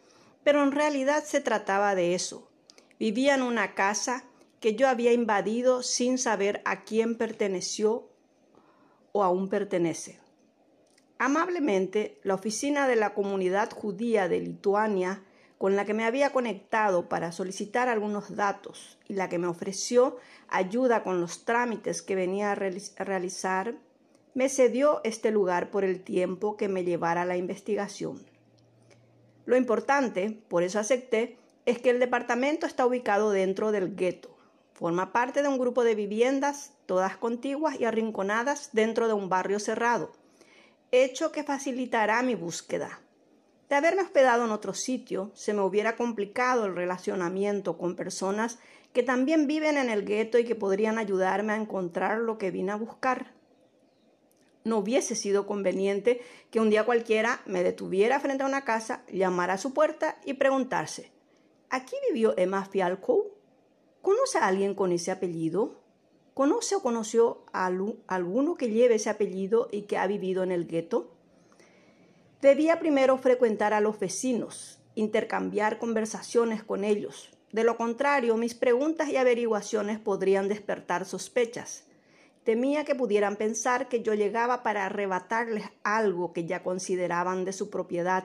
pero 0.43 0.63
en 0.63 0.73
realidad 0.73 1.25
se 1.25 1.41
trataba 1.41 1.95
de 1.95 2.15
eso. 2.15 2.49
Vivía 2.99 3.35
en 3.35 3.43
una 3.43 3.75
casa 3.75 4.25
que 4.61 4.75
yo 4.75 4.89
había 4.89 5.13
invadido 5.13 5.83
sin 5.83 6.19
saber 6.19 6.63
a 6.65 6.85
quién 6.85 7.17
perteneció 7.17 8.09
o 9.13 9.25
aún 9.25 9.49
pertenece. 9.49 10.19
Amablemente, 11.19 12.21
la 12.23 12.35
oficina 12.35 12.87
de 12.89 12.97
la 12.97 13.13
comunidad 13.13 13.71
judía 13.73 14.29
de 14.29 14.41
Lituania, 14.41 15.23
con 15.61 15.77
la 15.77 15.85
que 15.85 15.93
me 15.93 16.07
había 16.07 16.33
conectado 16.33 17.11
para 17.11 17.33
solicitar 17.33 17.91
algunos 17.91 18.35
datos 18.35 18.97
y 19.09 19.13
la 19.13 19.29
que 19.29 19.39
me 19.39 19.47
ofreció 19.47 20.17
ayuda 20.49 21.03
con 21.03 21.21
los 21.21 21.45
trámites 21.45 22.01
que 22.01 22.15
venía 22.15 22.51
a 22.51 22.55
realizar, 22.55 23.75
me 24.33 24.49
cedió 24.49 25.03
este 25.05 25.31
lugar 25.31 25.71
por 25.71 25.85
el 25.85 26.01
tiempo 26.03 26.57
que 26.57 26.69
me 26.69 26.83
llevara 26.83 27.27
la 27.27 27.37
investigación. 27.37 28.25
Lo 29.45 29.55
importante, 29.55 30.43
por 30.49 30.63
eso 30.63 30.79
acepté, 30.79 31.37
es 31.67 31.79
que 31.79 31.91
el 31.91 32.01
departamento 32.01 32.65
está 32.65 32.87
ubicado 32.87 33.31
dentro 33.31 33.71
del 33.71 33.95
gueto. 33.95 34.35
Forma 34.73 35.13
parte 35.13 35.43
de 35.43 35.49
un 35.49 35.59
grupo 35.59 35.85
de 35.85 35.95
viviendas, 35.95 36.73
todas 36.87 37.19
contiguas 37.19 37.79
y 37.79 37.85
arrinconadas 37.85 38.71
dentro 38.73 39.09
de 39.09 39.13
un 39.13 39.29
barrio 39.29 39.61
cerrado 39.61 40.13
hecho 40.93 41.31
que 41.31 41.45
facilitará 41.45 42.23
mi 42.23 42.35
búsqueda. 42.35 43.01
De 43.71 43.77
haberme 43.77 44.03
hospedado 44.03 44.45
en 44.45 44.51
otro 44.51 44.75
sitio, 44.75 45.31
se 45.33 45.55
me 45.55 45.63
hubiera 45.63 45.95
complicado 45.95 46.67
el 46.67 46.75
relacionamiento 46.75 47.79
con 47.79 47.95
personas 47.95 48.59
que 48.93 49.05
también 49.05 49.47
viven 49.47 49.79
en 49.79 49.91
el 49.91 50.05
gueto 50.05 50.41
y 50.41 50.45
que 50.45 50.57
podrían 50.57 50.99
ayudarme 50.99 51.53
a 51.53 51.57
encontrar 51.57 52.19
lo 52.19 52.37
que 52.37 52.51
vine 52.51 52.73
a 52.73 52.77
buscar. 52.77 53.33
No 54.65 54.79
hubiese 54.79 55.15
sido 55.15 55.47
conveniente 55.47 56.21
que 56.51 56.59
un 56.59 56.69
día 56.69 56.85
cualquiera 56.85 57.43
me 57.47 57.63
detuviera 57.63 58.19
frente 58.19 58.43
a 58.43 58.49
una 58.49 58.65
casa, 58.65 59.05
llamara 59.09 59.55
a 59.55 59.59
su 59.59 59.73
puerta 59.73 60.19
y 60.25 60.35
preguntarse 60.35 61.13
¿Aquí 61.71 61.95
vivió 62.09 62.35
Emma 62.37 62.65
Fialco? 62.65 63.39
¿Conoce 64.03 64.39
a 64.39 64.49
alguien 64.49 64.75
con 64.75 64.91
ese 64.91 65.13
apellido? 65.13 65.81
¿Conoce 66.35 66.75
o 66.75 66.83
conoció 66.83 67.45
a 67.53 67.67
alguno 68.09 68.57
que 68.57 68.71
lleve 68.71 68.97
ese 68.97 69.11
apellido 69.11 69.69
y 69.71 69.83
que 69.83 69.97
ha 69.97 70.09
vivido 70.09 70.43
en 70.43 70.51
el 70.51 70.67
gueto? 70.67 71.20
Debía 72.41 72.79
primero 72.79 73.19
frecuentar 73.19 73.75
a 73.75 73.81
los 73.81 73.99
vecinos, 73.99 74.81
intercambiar 74.95 75.79
conversaciones 75.79 76.63
con 76.63 76.85
ellos. 76.85 77.31
De 77.53 77.65
lo 77.65 77.77
contrario, 77.77 78.37
mis 78.37 78.55
preguntas 78.55 79.09
y 79.09 79.17
averiguaciones 79.17 79.99
podrían 79.99 80.49
despertar 80.49 81.05
sospechas. 81.05 81.85
Temía 82.45 82.85
que 82.85 82.95
pudieran 82.95 83.37
pensar 83.37 83.89
que 83.89 84.03
yo 84.03 84.15
llegaba 84.15 84.63
para 84.63 84.87
arrebatarles 84.87 85.67
algo 85.83 86.33
que 86.33 86.47
ya 86.47 86.63
consideraban 86.63 87.45
de 87.45 87.53
su 87.53 87.71
propiedad, 87.71 88.25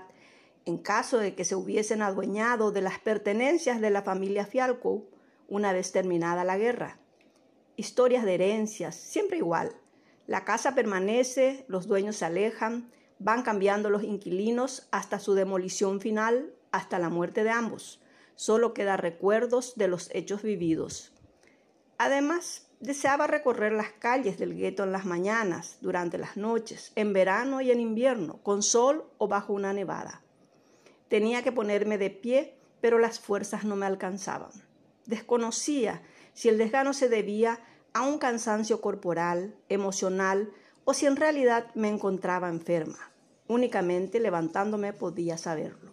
en 0.65 0.77
caso 0.77 1.17
de 1.17 1.35
que 1.35 1.45
se 1.45 1.55
hubiesen 1.55 2.01
adueñado 2.01 2.71
de 2.71 2.81
las 2.81 2.99
pertenencias 2.99 3.81
de 3.81 3.89
la 3.89 4.01
familia 4.01 4.45
Fialco 4.45 5.03
una 5.47 5.73
vez 5.73 5.91
terminada 5.91 6.43
la 6.43 6.57
guerra 6.57 6.99
historias 7.77 8.23
de 8.23 8.35
herencias, 8.35 8.95
siempre 8.95 9.37
igual. 9.37 9.71
La 10.27 10.43
casa 10.43 10.75
permanece, 10.75 11.65
los 11.67 11.87
dueños 11.87 12.17
se 12.17 12.25
alejan, 12.25 12.91
van 13.19 13.43
cambiando 13.43 13.89
los 13.89 14.03
inquilinos 14.03 14.87
hasta 14.91 15.19
su 15.19 15.33
demolición 15.33 16.01
final, 16.01 16.53
hasta 16.71 16.99
la 16.99 17.09
muerte 17.09 17.43
de 17.43 17.49
ambos. 17.49 18.01
Solo 18.35 18.73
queda 18.73 18.97
recuerdos 18.97 19.75
de 19.75 19.87
los 19.87 20.09
hechos 20.13 20.43
vividos. 20.43 21.13
Además, 21.97 22.67
deseaba 22.79 23.27
recorrer 23.27 23.71
las 23.71 23.91
calles 23.91 24.37
del 24.37 24.55
gueto 24.55 24.83
en 24.83 24.91
las 24.91 25.05
mañanas, 25.05 25.77
durante 25.81 26.17
las 26.17 26.35
noches, 26.35 26.91
en 26.95 27.13
verano 27.13 27.61
y 27.61 27.71
en 27.71 27.79
invierno, 27.79 28.39
con 28.43 28.61
sol 28.61 29.05
o 29.17 29.27
bajo 29.27 29.53
una 29.53 29.73
nevada. 29.73 30.21
Tenía 31.07 31.43
que 31.43 31.51
ponerme 31.51 31.97
de 31.97 32.09
pie, 32.09 32.57
pero 32.81 32.99
las 32.99 33.19
fuerzas 33.19 33.63
no 33.63 33.75
me 33.75 33.85
alcanzaban. 33.85 34.51
Desconocía 35.05 36.01
si 36.33 36.49
el 36.49 36.57
desgano 36.57 36.93
se 36.93 37.07
debía 37.07 37.61
a 37.93 38.01
un 38.01 38.17
cansancio 38.17 38.81
corporal, 38.81 39.55
emocional, 39.69 40.51
o 40.85 40.93
si 40.93 41.07
en 41.07 41.15
realidad 41.15 41.65
me 41.73 41.89
encontraba 41.89 42.47
enferma. 42.47 43.11
Únicamente 43.47 44.19
levantándome 44.19 44.93
podía 44.93 45.37
saberlo. 45.37 45.91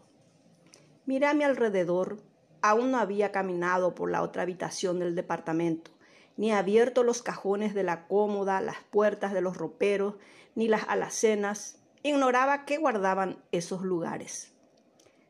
Miré 1.07 1.27
a 1.27 1.35
mi 1.35 1.45
alrededor. 1.45 2.23
Aún 2.61 2.93
no 2.93 2.99
había 2.99 3.33
caminado 3.33 3.95
por 3.95 4.11
la 4.11 4.23
otra 4.23 4.43
habitación 4.43 5.01
del 5.01 5.17
departamento, 5.17 5.91
ni 6.37 6.53
abierto 6.53 7.03
los 7.03 7.21
cajones 7.21 7.75
de 7.75 7.83
la 7.83 8.07
cómoda, 8.07 8.61
las 8.61 8.77
puertas 8.91 9.33
de 9.33 9.41
los 9.41 9.57
roperos, 9.57 10.15
ni 10.55 10.69
las 10.69 10.89
alacenas. 10.89 11.81
Ignoraba 12.05 12.65
qué 12.65 12.79
guardaban 12.79 13.43
esos 13.51 13.83
lugares. 13.83 14.53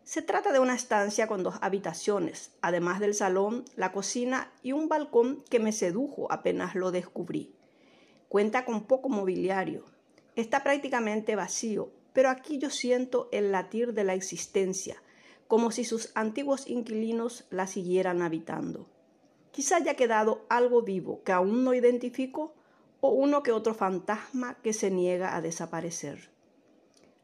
Se 0.04 0.20
trata 0.20 0.52
de 0.52 0.58
una 0.58 0.74
estancia 0.74 1.26
con 1.26 1.42
dos 1.42 1.54
habitaciones, 1.62 2.52
además 2.60 3.00
del 3.00 3.14
salón, 3.14 3.64
la 3.76 3.92
cocina 3.92 4.52
y 4.62 4.72
un 4.72 4.88
balcón 4.88 5.42
que 5.48 5.58
me 5.58 5.72
sedujo 5.72 6.30
apenas 6.30 6.74
lo 6.74 6.90
descubrí. 6.90 7.54
Cuenta 8.32 8.64
con 8.64 8.84
poco 8.84 9.10
mobiliario. 9.10 9.84
Está 10.36 10.62
prácticamente 10.62 11.36
vacío, 11.36 11.90
pero 12.14 12.30
aquí 12.30 12.56
yo 12.56 12.70
siento 12.70 13.28
el 13.30 13.52
latir 13.52 13.92
de 13.92 14.04
la 14.04 14.14
existencia, 14.14 15.02
como 15.48 15.70
si 15.70 15.84
sus 15.84 16.12
antiguos 16.14 16.66
inquilinos 16.66 17.44
la 17.50 17.66
siguieran 17.66 18.22
habitando. 18.22 18.88
Quizá 19.50 19.76
haya 19.76 19.96
quedado 19.96 20.46
algo 20.48 20.80
vivo 20.80 21.22
que 21.24 21.32
aún 21.32 21.62
no 21.62 21.74
identifico 21.74 22.54
o 23.02 23.10
uno 23.10 23.42
que 23.42 23.52
otro 23.52 23.74
fantasma 23.74 24.54
que 24.62 24.72
se 24.72 24.90
niega 24.90 25.36
a 25.36 25.42
desaparecer. 25.42 26.30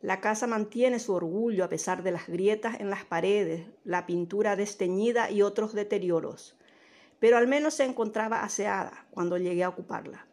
La 0.02 0.20
casa 0.20 0.46
mantiene 0.46 0.98
su 0.98 1.14
orgullo 1.14 1.64
a 1.64 1.70
pesar 1.70 2.02
de 2.02 2.12
las 2.12 2.26
grietas 2.26 2.80
en 2.80 2.90
las 2.90 3.06
paredes, 3.06 3.66
la 3.82 4.04
pintura 4.04 4.56
desteñida 4.56 5.30
y 5.30 5.40
otros 5.40 5.72
deterioros. 5.72 6.54
pero 7.18 7.38
al 7.38 7.48
menos 7.48 7.72
se 7.72 7.84
encontraba 7.84 8.42
aseada 8.42 9.06
cuando 9.10 9.38
llegué 9.38 9.64
a 9.64 9.70
ocuparla. 9.70 10.27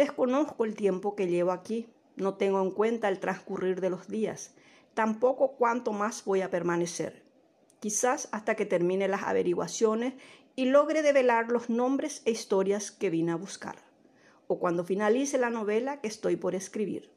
Desconozco 0.00 0.64
el 0.64 0.76
tiempo 0.76 1.14
que 1.14 1.26
llevo 1.26 1.52
aquí, 1.52 1.86
no 2.16 2.32
tengo 2.36 2.62
en 2.62 2.70
cuenta 2.70 3.10
el 3.10 3.20
transcurrir 3.20 3.82
de 3.82 3.90
los 3.90 4.08
días, 4.08 4.54
tampoco 4.94 5.56
cuánto 5.58 5.92
más 5.92 6.24
voy 6.24 6.40
a 6.40 6.48
permanecer. 6.48 7.22
Quizás 7.80 8.30
hasta 8.32 8.54
que 8.54 8.64
termine 8.64 9.08
las 9.08 9.24
averiguaciones 9.24 10.14
y 10.56 10.64
logre 10.64 11.02
develar 11.02 11.52
los 11.52 11.68
nombres 11.68 12.22
e 12.24 12.30
historias 12.30 12.90
que 12.90 13.10
vine 13.10 13.32
a 13.32 13.36
buscar, 13.36 13.76
o 14.46 14.58
cuando 14.58 14.84
finalice 14.84 15.36
la 15.36 15.50
novela 15.50 16.00
que 16.00 16.08
estoy 16.08 16.36
por 16.36 16.54
escribir, 16.54 17.10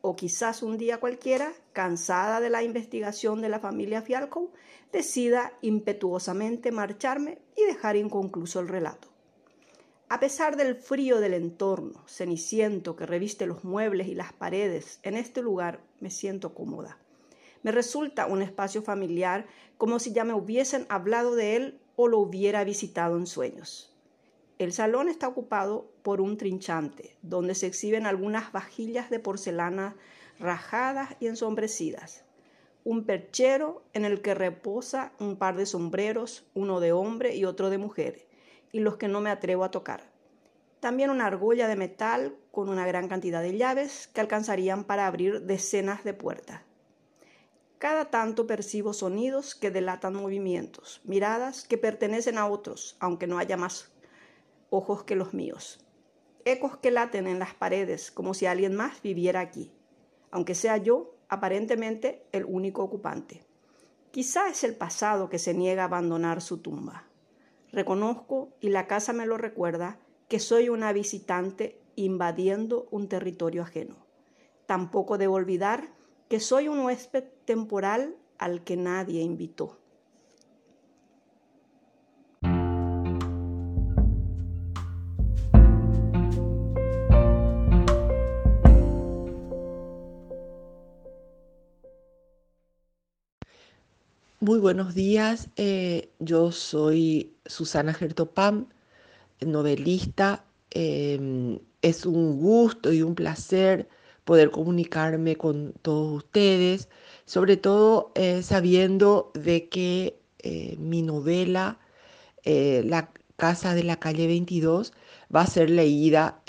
o 0.00 0.16
quizás 0.16 0.64
un 0.64 0.76
día 0.76 0.98
cualquiera, 0.98 1.52
cansada 1.72 2.40
de 2.40 2.50
la 2.50 2.64
investigación 2.64 3.42
de 3.42 3.48
la 3.48 3.60
familia 3.60 4.02
Fialco, 4.02 4.50
decida 4.90 5.52
impetuosamente 5.62 6.72
marcharme 6.72 7.38
y 7.56 7.64
dejar 7.64 7.94
inconcluso 7.94 8.58
el 8.58 8.66
relato. 8.66 9.13
A 10.08 10.20
pesar 10.20 10.56
del 10.56 10.76
frío 10.76 11.20
del 11.20 11.32
entorno 11.32 12.04
ceniciento 12.06 12.94
que 12.94 13.06
reviste 13.06 13.46
los 13.46 13.64
muebles 13.64 14.06
y 14.06 14.14
las 14.14 14.32
paredes, 14.32 15.00
en 15.02 15.16
este 15.16 15.40
lugar 15.40 15.80
me 16.00 16.10
siento 16.10 16.54
cómoda. 16.54 16.98
Me 17.62 17.72
resulta 17.72 18.26
un 18.26 18.42
espacio 18.42 18.82
familiar 18.82 19.46
como 19.78 19.98
si 19.98 20.12
ya 20.12 20.24
me 20.24 20.34
hubiesen 20.34 20.86
hablado 20.90 21.34
de 21.34 21.56
él 21.56 21.80
o 21.96 22.08
lo 22.08 22.18
hubiera 22.18 22.62
visitado 22.64 23.16
en 23.16 23.26
sueños. 23.26 23.94
El 24.58 24.72
salón 24.72 25.08
está 25.08 25.26
ocupado 25.26 25.90
por 26.02 26.20
un 26.20 26.36
trinchante, 26.36 27.16
donde 27.22 27.54
se 27.54 27.66
exhiben 27.66 28.06
algunas 28.06 28.52
vajillas 28.52 29.08
de 29.08 29.18
porcelana 29.18 29.96
rajadas 30.38 31.16
y 31.18 31.26
ensombrecidas, 31.26 32.24
un 32.84 33.04
perchero 33.04 33.82
en 33.94 34.04
el 34.04 34.20
que 34.20 34.34
reposa 34.34 35.12
un 35.18 35.36
par 35.36 35.56
de 35.56 35.64
sombreros, 35.66 36.44
uno 36.54 36.80
de 36.80 36.92
hombre 36.92 37.34
y 37.34 37.46
otro 37.46 37.70
de 37.70 37.78
mujer, 37.78 38.26
y 38.74 38.80
los 38.80 38.96
que 38.96 39.06
no 39.06 39.20
me 39.20 39.30
atrevo 39.30 39.62
a 39.62 39.70
tocar. 39.70 40.02
También 40.80 41.10
una 41.10 41.26
argolla 41.26 41.68
de 41.68 41.76
metal 41.76 42.36
con 42.50 42.68
una 42.68 42.84
gran 42.84 43.06
cantidad 43.06 43.40
de 43.40 43.56
llaves 43.56 44.08
que 44.08 44.20
alcanzarían 44.20 44.82
para 44.82 45.06
abrir 45.06 45.42
decenas 45.42 46.02
de 46.02 46.12
puertas. 46.12 46.62
Cada 47.78 48.06
tanto 48.06 48.48
percibo 48.48 48.92
sonidos 48.92 49.54
que 49.54 49.70
delatan 49.70 50.14
movimientos, 50.14 51.00
miradas 51.04 51.62
que 51.68 51.78
pertenecen 51.78 52.36
a 52.36 52.48
otros, 52.48 52.96
aunque 52.98 53.28
no 53.28 53.38
haya 53.38 53.56
más 53.56 53.92
ojos 54.70 55.04
que 55.04 55.14
los 55.14 55.34
míos. 55.34 55.78
Ecos 56.44 56.76
que 56.76 56.90
laten 56.90 57.28
en 57.28 57.38
las 57.38 57.54
paredes 57.54 58.10
como 58.10 58.34
si 58.34 58.46
alguien 58.46 58.74
más 58.74 59.00
viviera 59.02 59.38
aquí, 59.38 59.70
aunque 60.32 60.56
sea 60.56 60.78
yo 60.78 61.14
aparentemente 61.28 62.26
el 62.32 62.44
único 62.44 62.82
ocupante. 62.82 63.46
Quizá 64.10 64.48
es 64.48 64.64
el 64.64 64.74
pasado 64.74 65.28
que 65.28 65.38
se 65.38 65.54
niega 65.54 65.82
a 65.82 65.86
abandonar 65.86 66.40
su 66.40 66.58
tumba. 66.58 67.06
Reconozco, 67.74 68.52
y 68.60 68.68
la 68.68 68.86
casa 68.86 69.12
me 69.12 69.26
lo 69.26 69.36
recuerda, 69.36 69.98
que 70.28 70.38
soy 70.38 70.68
una 70.68 70.92
visitante 70.92 71.80
invadiendo 71.96 72.86
un 72.92 73.08
territorio 73.08 73.62
ajeno. 73.62 73.96
Tampoco 74.66 75.18
debo 75.18 75.34
olvidar 75.34 75.88
que 76.28 76.38
soy 76.38 76.68
un 76.68 76.78
huésped 76.78 77.24
temporal 77.44 78.14
al 78.38 78.62
que 78.62 78.76
nadie 78.76 79.22
invitó. 79.22 79.80
Muy 94.38 94.60
buenos 94.60 94.94
días, 94.94 95.48
eh, 95.56 96.10
yo 96.20 96.52
soy 96.52 97.33
Susana 97.46 97.94
Gertopam, 97.94 98.68
novelista. 99.40 100.44
Em, 100.70 101.58
es 101.82 102.06
un 102.06 102.40
gusto 102.40 102.92
y 102.92 103.02
un 103.02 103.14
placer 103.14 103.88
poder 104.24 104.50
comunicarme 104.50 105.36
con 105.36 105.74
todos 105.82 106.24
ustedes, 106.24 106.88
sobre 107.26 107.56
todo 107.56 108.12
eh, 108.14 108.42
sabiendo 108.42 109.30
de 109.34 109.68
que 109.68 110.18
eh, 110.40 110.76
mi 110.78 111.02
novela, 111.02 111.78
La 112.44 113.10
Casa 113.36 113.74
de 113.74 113.84
la 113.84 113.96
Calle 113.96 114.26
22, 114.26 114.92
va 115.34 115.42
a 115.42 115.46
ser 115.46 115.70
leída 115.70 116.42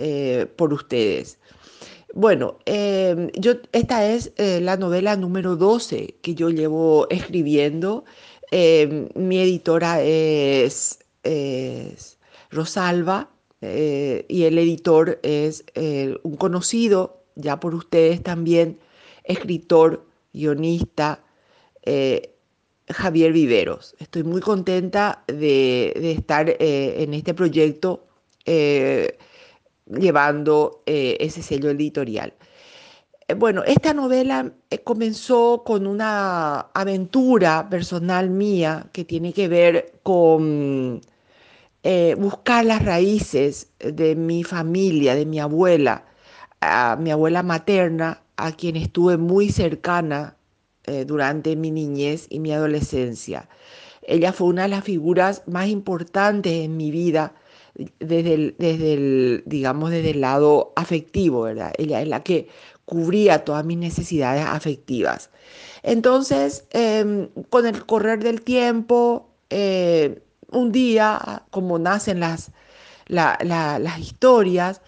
por 0.58 0.74
ustedes. 0.74 1.40
Bueno, 2.16 2.60
em, 2.66 3.30
yo, 3.34 3.56
esta 3.74 4.08
es 4.08 4.32
eh, 4.38 4.62
la 4.62 4.78
novela 4.78 5.18
número 5.18 5.58
12 5.58 6.16
que 6.22 6.34
yo 6.34 6.50
llevo 6.50 7.08
escribiendo. 7.10 8.06
Em, 8.58 9.10
mi 9.16 9.38
editora 9.40 10.02
es, 10.02 11.00
Rosalba 12.52 13.30
eh, 13.60 14.26
y 14.30 14.44
el 14.44 14.58
editor 14.58 15.20
es 15.24 15.66
eh, 15.76 16.16
un 16.24 16.38
conocido, 16.38 17.22
ya 17.36 17.60
por 17.60 17.76
ustedes 17.76 18.24
también, 18.24 18.80
escritor, 19.26 20.06
guionista, 20.32 21.22
Javier 22.88 23.34
Viveros. 23.34 23.94
Estoy 24.00 24.24
muy 24.24 24.40
contenta 24.40 25.26
de, 25.28 25.92
estar 26.18 26.56
en 26.58 27.14
este 27.14 27.34
proyecto 27.34 28.08
llevando 29.86 30.82
eh, 30.86 31.18
ese 31.20 31.42
sello 31.42 31.70
editorial. 31.70 32.34
Eh, 33.28 33.34
bueno, 33.34 33.64
esta 33.66 33.94
novela 33.94 34.54
eh, 34.70 34.80
comenzó 34.84 35.64
con 35.66 35.88
una 35.88 36.60
aventura 36.74 37.68
personal 37.70 38.30
mía 38.30 38.90
que 38.94 39.04
tiene 39.06 39.34
que 39.34 39.48
ver 39.48 40.00
con 40.04 41.02
buscar 42.18 42.66
las 42.66 42.84
raíces 42.84 43.70
de 43.80 44.16
mi 44.16 44.44
familia, 44.44 45.14
de 45.14 45.26
mi 45.28 45.40
abuela, 45.40 46.06
mi 47.00 47.12
abuela 47.12 47.44
materna, 47.44 48.24
a 48.38 48.52
quien 48.54 48.76
estuve 48.76 49.18
muy 49.18 49.50
cercana 49.50 50.36
durante 51.06 51.56
mi 51.56 51.70
niñez 51.70 52.26
y 52.30 52.40
mi 52.40 52.52
adolescencia. 52.54 53.50
Ella 54.02 54.34
fue 54.34 54.48
una 54.48 54.64
de 54.64 54.70
las 54.70 54.84
figuras 54.84 55.44
más 55.48 55.68
importantes 55.68 56.54
en 56.54 56.76
mi 56.78 56.90
vida 56.92 57.36
desde 58.00 58.34
el, 58.34 58.56
desde 58.58 58.94
el, 58.94 59.44
digamos, 59.46 59.92
desde 59.92 60.12
el 60.12 60.22
lado 60.22 60.74
afectivo, 60.76 61.42
¿verdad? 61.44 61.74
Ella 61.78 62.02
es 62.02 62.08
la 62.08 62.24
que 62.24 62.48
cubría 62.86 63.44
todas 63.44 63.66
mis 63.66 63.78
necesidades 63.78 64.46
afectivas. 64.46 65.30
Entonces, 65.84 66.66
em, 66.72 67.30
con 67.50 67.66
el 67.66 67.86
correr 67.86 68.24
del 68.24 68.42
tiempo, 68.42 69.30
eh, 69.50 70.22
un 70.52 70.72
día, 70.72 71.44
como 71.52 71.80
nacen 71.80 72.20
las, 72.20 72.52
las 73.08 74.00
historias, 74.00 74.82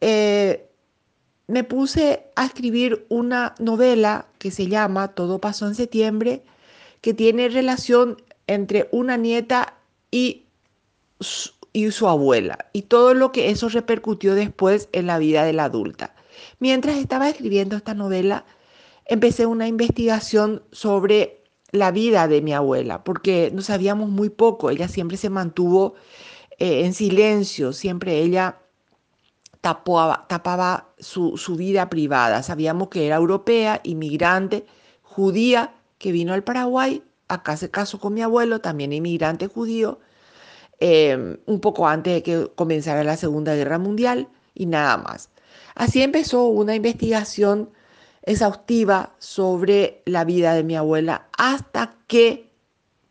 eh, 0.00 0.68
me 1.46 1.64
puse 1.64 2.24
a 2.36 2.46
escribir 2.46 3.06
una 3.08 3.54
novela 3.58 4.26
que 4.38 4.50
se 4.50 4.66
llama 4.66 5.08
Todo 5.08 5.40
pasó 5.40 5.66
en 5.66 5.74
septiembre, 5.74 6.42
que 7.00 7.14
tiene 7.14 7.48
relación 7.48 8.22
entre 8.46 8.88
una 8.92 9.16
nieta 9.16 9.74
y 10.10 10.44
y 11.72 11.90
su 11.90 12.08
abuela, 12.08 12.58
y 12.72 12.82
todo 12.82 13.14
lo 13.14 13.32
que 13.32 13.50
eso 13.50 13.68
repercutió 13.68 14.34
después 14.34 14.88
en 14.92 15.06
la 15.06 15.18
vida 15.18 15.44
de 15.44 15.52
la 15.52 15.64
adulta. 15.64 16.14
Mientras 16.58 16.96
estaba 16.96 17.28
escribiendo 17.28 17.76
esta 17.76 17.94
novela, 17.94 18.44
empecé 19.06 19.46
una 19.46 19.68
investigación 19.68 20.62
sobre 20.72 21.42
la 21.70 21.90
vida 21.90 22.28
de 22.28 22.42
mi 22.42 22.52
abuela, 22.52 23.04
porque 23.04 23.50
no 23.52 23.62
sabíamos 23.62 24.08
muy 24.08 24.30
poco, 24.30 24.70
ella 24.70 24.88
siempre 24.88 25.16
se 25.16 25.30
mantuvo 25.30 25.94
eh, 26.58 26.84
en 26.84 26.94
silencio, 26.94 27.72
siempre 27.72 28.18
ella 28.20 28.58
tapaba, 29.60 30.94
su, 30.98 31.56
vida 31.56 31.90
privada. 31.90 32.42
Sabíamos 32.42 32.88
que 32.88 33.06
era 33.06 33.16
europea, 33.16 33.80
inmigrante, 33.84 34.64
judía, 35.02 35.74
que 35.98 36.12
vino 36.12 36.32
al 36.32 36.44
Paraguay, 36.44 37.02
acá 37.28 37.56
se 37.56 37.70
casó 37.70 37.98
con 37.98 38.14
mi 38.14 38.22
abuelo, 38.22 38.60
también 38.60 38.92
inmigrante 38.92 39.48
judío, 39.48 39.98
Em, 40.80 41.38
un 41.46 41.60
poco 41.60 41.88
antes 41.88 42.14
de 42.14 42.22
que 42.22 42.50
comenzara 42.54 43.02
la 43.02 43.16
Segunda 43.16 43.54
Guerra 43.54 43.78
Mundial 43.78 44.28
y 44.54 44.66
nada 44.66 44.96
más. 44.96 45.28
Así 45.74 46.02
empezó 46.02 46.44
una 46.44 46.74
investigación 46.74 47.70
exhaustiva 48.22 49.14
sobre 49.18 50.02
la 50.04 50.24
vida 50.24 50.54
de 50.54 50.64
mi 50.64 50.76
abuela 50.76 51.28
hasta 51.36 51.96
que 52.06 52.50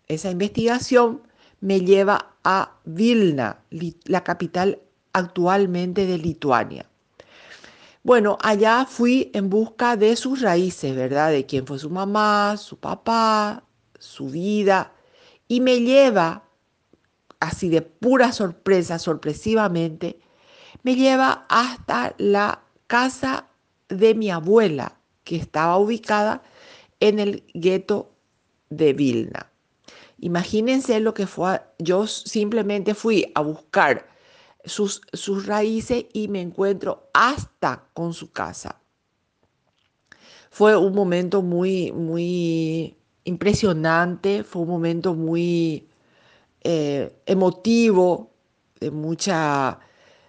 esa 0.08 0.30
investigación 0.30 1.21
me 1.60 1.82
lleva 1.82 2.34
a 2.43 2.76
Vilna, 2.86 3.60
la 4.06 4.23
capital 4.23 4.80
actualmente 5.13 6.06
de 6.06 6.17
Lituania. 6.17 6.86
Bueno, 8.04 8.38
allá 8.41 8.86
fui 8.86 9.32
en 9.34 9.50
busca 9.50 9.97
de 9.97 10.15
sus 10.15 10.41
raíces, 10.41 10.95
¿verdad? 10.95 11.32
De 11.32 11.45
quién 11.45 11.67
fue 11.67 11.78
su 11.80 11.89
mamá, 11.89 12.56
su 12.56 12.78
papá, 12.78 13.63
su 14.00 14.30
vida, 14.30 14.93
y 15.47 15.60
me 15.60 15.82
lleva 15.82 16.43
así 17.39 17.69
de 17.69 17.82
pura 17.82 18.32
sorpresa, 18.32 19.00
sorpresivamente, 19.00 20.19
me 20.83 20.95
lleva 20.95 21.45
hasta 21.49 22.15
la 22.17 22.63
casa 22.87 23.47
de 23.89 24.15
mi 24.15 24.29
abuela, 24.29 24.99
que 25.23 25.35
estaba 25.35 25.77
ubicada 25.77 26.41
en 26.99 27.19
el 27.19 27.43
gueto 27.53 28.11
de 28.69 28.93
Vilna. 28.93 29.51
Imagínense 30.19 30.99
lo 30.99 31.13
que 31.13 31.27
fue, 31.27 31.61
yo 31.77 32.07
simplemente 32.07 32.95
fui 32.95 33.31
a 33.35 33.41
buscar 33.41 34.07
sus, 34.65 35.01
sus 35.13 35.45
raíces 35.45 36.05
y 36.13 36.27
me 36.27 36.41
encuentro 36.41 37.09
hasta 37.13 37.87
con 37.93 38.13
su 38.13 38.31
casa. 38.31 38.81
Fue 40.49 40.75
un 40.75 40.95
momento 40.95 41.41
muy, 41.41 41.91
muy 41.91 42.95
impresionante, 43.25 44.43
fue 44.43 44.63
un 44.63 44.69
momento 44.69 45.13
muy 45.13 45.87
eh, 46.61 47.15
emotivo, 47.25 48.31
de 48.79 48.91
mucha 48.91 49.79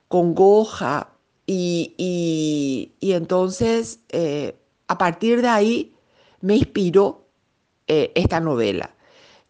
congoja, 0.08 1.12
y, 1.46 2.92
entonces 3.00 4.00
eh, 4.10 4.54
a 4.86 4.98
partir 4.98 5.40
de 5.40 5.48
ahí 5.48 5.94
me 6.42 6.56
inspiró 6.56 7.26
eh, 7.86 8.12
esta 8.14 8.40
novela, 8.40 8.94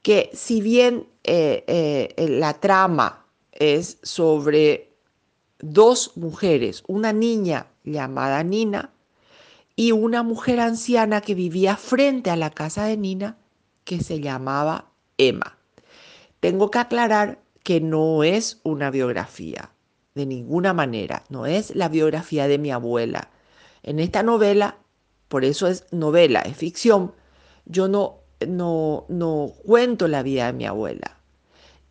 que 0.02 0.30
si 0.32 0.60
bien 0.60 1.08
la 1.24 2.54
trama 2.54 3.26
es 3.52 3.98
sobre 4.02 4.88
dos 5.58 6.16
mujeres, 6.16 6.84
una 6.86 7.12
niña 7.12 7.66
llamada 7.84 8.42
Nina 8.42 8.92
y 9.76 9.92
una 9.92 10.22
mujer 10.22 10.60
anciana 10.60 11.20
que 11.20 11.34
vivía 11.34 11.76
frente 11.76 12.30
a 12.30 12.36
la 12.36 12.50
casa 12.50 12.84
de 12.84 12.96
Nina 12.96 13.36
que 13.84 14.00
se 14.02 14.20
llamaba 14.20 14.90
Emma. 15.18 15.56
Tengo 16.40 16.70
que 16.70 16.78
aclarar 16.78 17.40
que 17.62 17.80
no 17.80 18.22
es 18.22 18.60
una 18.62 18.90
biografía, 18.90 19.70
de 20.18 20.26
ninguna 20.26 20.74
manera, 20.74 21.22
no 21.30 21.46
es 21.46 21.74
la 21.74 21.88
biografía 21.88 22.48
de 22.48 22.58
mi 22.58 22.72
abuela. 22.72 23.30
En 23.84 24.00
esta 24.00 24.22
novela, 24.22 24.76
por 25.28 25.44
eso 25.44 25.68
es 25.68 25.86
novela, 25.92 26.40
es 26.40 26.56
ficción, 26.56 27.12
yo 27.64 27.86
no, 27.86 28.18
no, 28.46 29.06
no 29.08 29.52
cuento 29.64 30.08
la 30.08 30.22
vida 30.22 30.46
de 30.46 30.52
mi 30.52 30.66
abuela. 30.66 31.16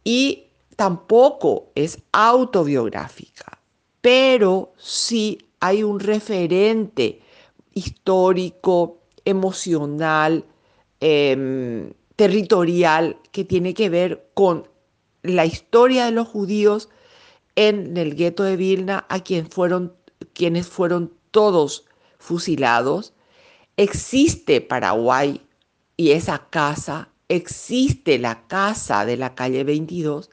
Y 0.04 0.48
tampoco 0.76 1.72
es 1.74 2.00
autobiográfica, 2.12 3.60
pero 4.02 4.74
sí 4.78 5.40
hay 5.62 5.84
un 5.84 6.00
referente 6.00 7.22
histórico, 7.74 9.00
emocional, 9.24 10.44
em, 11.00 11.94
territorial, 12.16 13.18
que 13.32 13.46
tiene 13.46 13.74
que 13.74 13.90
ver 13.90 14.30
con 14.34 14.68
la 15.24 15.46
historia 15.46 16.06
de 16.06 16.12
los 16.12 16.28
judíos 16.28 16.90
en 17.58 17.98
el 17.98 18.16
gueto 18.16 18.44
de 18.44 18.56
Vilna, 18.56 19.06
a 19.10 19.20
quien 19.20 19.50
fueron, 19.50 19.94
quienes 20.34 20.68
fueron 20.68 21.12
todos 21.32 21.86
fusilados. 22.20 23.14
Existe 23.76 24.62
Paraguay 24.62 25.42
y 25.98 26.12
esa 26.12 26.48
casa, 26.50 27.10
existe 27.28 28.20
la 28.20 28.48
casa 28.48 29.06
de 29.06 29.18
la 29.18 29.34
calle 29.34 29.64
22 29.64 30.30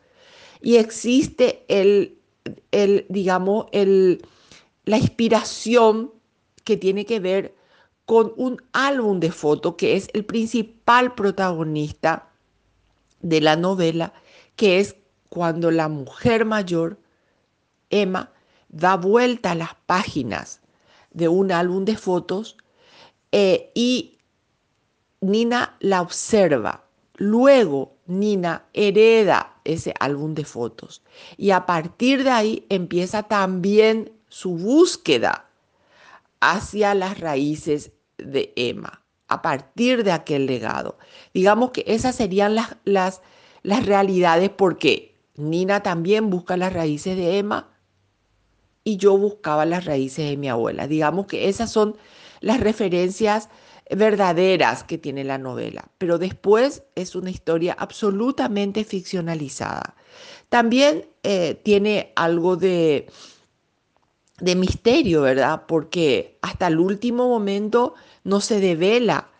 y 0.60 0.76
existe 0.76 1.64
el, 1.68 2.18
el 2.70 3.06
digamos, 3.08 3.66
el, 3.72 4.22
la 4.84 4.98
inspiración 4.98 6.12
que 6.62 6.76
tiene 6.76 7.06
que 7.06 7.20
ver 7.20 7.54
con 8.04 8.34
un 8.36 8.62
álbum 8.72 9.18
de 9.18 9.32
fotos 9.32 9.76
que 9.76 9.96
es 9.96 10.08
el 10.12 10.26
principal 10.26 11.14
protagonista 11.14 12.28
de 13.20 13.40
la 13.40 13.56
novela, 13.56 14.12
que 14.56 14.78
es 14.78 14.96
cuando 15.30 15.70
la 15.70 15.88
mujer 15.88 16.44
mayor, 16.44 16.98
Emma, 18.02 18.32
da 18.68 18.96
vuelta 18.96 19.52
a 19.52 19.54
las 19.54 19.74
páginas 19.86 20.60
de 21.12 21.28
un 21.28 21.52
álbum 21.52 21.84
de 21.84 21.96
fotos 21.96 22.56
eh, 23.32 23.70
y 23.74 24.18
Nina 25.20 25.76
la 25.80 26.02
observa. 26.02 26.84
Luego 27.16 27.96
Nina 28.06 28.66
hereda 28.74 29.54
ese 29.64 29.94
álbum 30.00 30.34
de 30.34 30.44
fotos 30.44 31.02
y 31.36 31.50
a 31.50 31.64
partir 31.64 32.24
de 32.24 32.30
ahí 32.30 32.66
empieza 32.68 33.22
también 33.22 34.12
su 34.28 34.56
búsqueda 34.56 35.48
hacia 36.40 36.94
las 36.94 37.20
raíces 37.20 37.92
de 38.18 38.52
Emma, 38.56 39.02
a 39.28 39.40
partir 39.40 40.02
de 40.02 40.12
aquel 40.12 40.46
legado. 40.46 40.98
Digamos 41.32 41.70
que 41.70 41.84
esas 41.86 42.16
serían 42.16 42.56
las, 42.56 42.76
las, 42.84 43.22
las 43.62 43.86
realidades 43.86 44.50
porque 44.50 45.14
Nina 45.36 45.82
también 45.82 46.28
busca 46.28 46.56
las 46.56 46.72
raíces 46.72 47.16
de 47.16 47.38
Emma 47.38 47.73
y 48.84 48.98
yo 48.98 49.16
buscaba 49.16 49.64
las 49.64 49.86
raíces 49.86 50.28
de 50.28 50.36
mi 50.36 50.48
abuela. 50.48 50.86
Digamos 50.86 51.26
que 51.26 51.48
esas 51.48 51.72
son 51.72 51.96
las 52.40 52.60
referencias 52.60 53.48
verdaderas 53.90 54.84
que 54.84 54.98
tiene 54.98 55.24
la 55.24 55.38
novela, 55.38 55.90
pero 55.98 56.18
después 56.18 56.84
es 56.94 57.14
una 57.14 57.30
historia 57.30 57.74
absolutamente 57.78 58.84
ficcionalizada. 58.84 59.94
También 60.48 61.06
eh, 61.22 61.58
tiene 61.62 62.12
algo 62.14 62.56
de, 62.56 63.06
de 64.40 64.54
misterio, 64.54 65.22
¿verdad? 65.22 65.64
Porque 65.66 66.38
hasta 66.42 66.66
el 66.66 66.78
último 66.78 67.28
momento 67.28 67.94
no 68.22 68.40
se 68.40 68.60
devela 68.60 69.30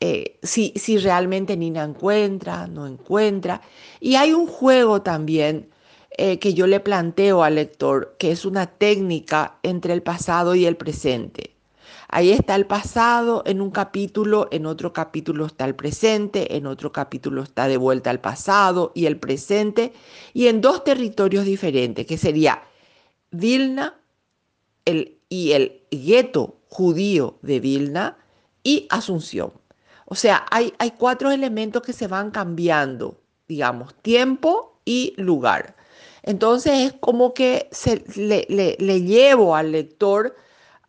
eh, 0.00 0.38
si, 0.42 0.74
si, 0.76 0.98
realmente 0.98 1.56
Nina 1.56 1.82
encuentra, 1.82 2.66
no 2.66 2.86
encuentra. 2.86 3.62
Y 3.98 4.16
hay 4.16 4.32
un 4.34 4.46
juego 4.46 5.00
también 5.02 5.70
eh, 6.18 6.38
que 6.38 6.54
yo 6.54 6.66
le 6.66 6.80
planteo 6.80 7.42
al 7.42 7.56
lector, 7.56 8.16
que 8.18 8.30
es 8.30 8.44
una 8.44 8.66
técnica 8.66 9.58
entre 9.62 9.92
el 9.92 10.02
pasado 10.02 10.54
y 10.54 10.64
el 10.64 10.76
presente. 10.76 11.56
Ahí 12.08 12.30
está 12.30 12.54
el 12.54 12.66
pasado 12.66 13.42
en 13.46 13.60
un 13.60 13.70
capítulo, 13.70 14.48
en 14.52 14.64
otro 14.64 14.92
capítulo 14.92 15.46
está 15.46 15.64
el 15.64 15.74
presente, 15.74 16.56
en 16.56 16.66
otro 16.66 16.92
capítulo 16.92 17.42
está 17.42 17.68
de 17.68 17.76
vuelta 17.76 18.10
al 18.10 18.20
pasado 18.20 18.92
y 18.94 19.06
el 19.06 19.18
presente, 19.18 19.92
y 20.32 20.46
en 20.46 20.60
dos 20.60 20.84
territorios 20.84 21.44
diferentes, 21.44 22.06
que 22.06 22.16
sería 22.16 22.62
Vilna 23.30 24.00
y 25.28 25.52
el 25.52 25.82
gueto 25.90 26.60
judío 26.68 27.38
de 27.42 27.60
Vilna 27.60 28.16
y 28.62 28.86
Asunción. 28.88 29.52
O 30.06 30.14
sea, 30.14 30.46
hay, 30.50 30.72
hay 30.78 30.92
cuatro 30.92 31.32
elementos 31.32 31.82
que 31.82 31.92
se 31.92 32.06
van 32.06 32.30
cambiando, 32.30 33.20
digamos, 33.48 33.94
tiempo 34.02 34.80
y 34.84 35.12
lugar. 35.16 35.75
Entonces 36.26 36.72
es 36.80 36.92
como 36.92 37.32
que 37.34 37.68
se, 37.70 38.04
le, 38.16 38.46
le, 38.48 39.02
llevo 39.02 39.56
al 39.56 39.72
lector 39.72 40.36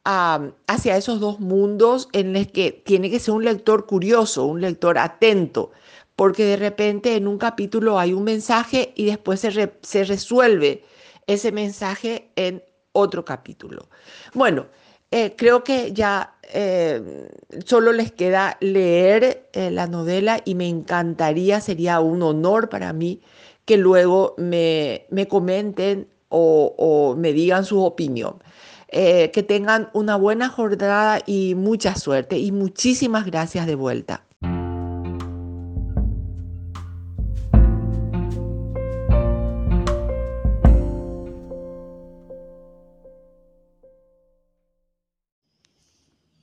hacia 0.04 0.98
esos 0.98 1.20
dos 1.20 1.40
mundos 1.40 2.08
en 2.14 2.34
los 2.34 2.48
que 2.48 2.72
tiene 2.72 3.10
que 3.10 3.20
ser 3.20 3.34
un 3.34 3.44
lector 3.46 3.86
curioso, 3.86 4.46
un 4.46 4.62
lector 4.62 4.98
atento, 4.98 5.72
porque 6.16 6.46
de 6.46 6.58
repente 6.58 7.16
en 7.16 7.28
un 7.28 7.38
capítulo 7.38 8.00
hay 8.00 8.14
un 8.14 8.24
mensaje 8.24 8.94
y 8.96 9.06
después 9.06 9.42
se, 9.42 9.74
se 9.82 10.04
resuelve 10.06 10.84
ese 11.28 11.52
mensaje 11.52 12.32
en 12.36 12.64
otro 12.94 13.24
capítulo. 13.26 13.90
Bueno, 14.34 14.68
eh, 15.12 15.36
creo 15.38 15.64
que 15.64 15.94
ya 15.94 16.36
eh, 16.52 17.30
solo 17.66 17.94
les 17.94 18.12
queda 18.12 18.58
leer 18.60 19.50
eh, 19.54 19.72
la 19.72 19.88
novela 19.88 20.42
y 20.44 20.56
me 20.56 20.68
encantaría, 20.68 21.62
sería 21.62 22.00
un 22.02 22.22
honor 22.24 22.68
para 22.70 22.92
mí 22.92 23.22
que 23.68 23.76
luego 23.76 24.34
me, 24.38 25.06
me 25.12 25.28
comenten 25.28 26.08
o, 26.30 27.16
me 27.18 27.34
digan 27.34 27.66
su 27.66 27.84
opinión. 27.84 28.42
que 28.90 29.46
tengan 29.46 29.90
una 29.94 30.16
buena 30.16 30.48
jornada 30.48 31.20
y 31.26 31.54
mucha 31.56 31.94
suerte 31.96 32.40
y 32.40 32.54
muchísimas 32.54 33.26
gracias 33.26 33.68
de 33.68 33.76
vuelta. 33.76 34.24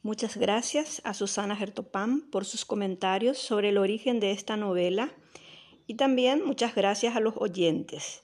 Muchas 0.02 0.36
gracias 0.36 1.00
a 1.04 1.14
Susana 1.14 1.56
Gertopam 1.56 2.28
por 2.30 2.44
sus 2.44 2.66
comentarios 2.66 3.38
sobre 3.38 3.70
el 3.70 3.78
origen 3.78 4.20
de 4.20 4.32
esta 4.32 4.58
novela 4.58 5.14
y 5.86 5.94
también 5.94 6.44
muchas 6.44 6.74
gracias 6.74 7.16
a 7.16 7.20
los 7.20 7.34
oyentes. 7.36 8.22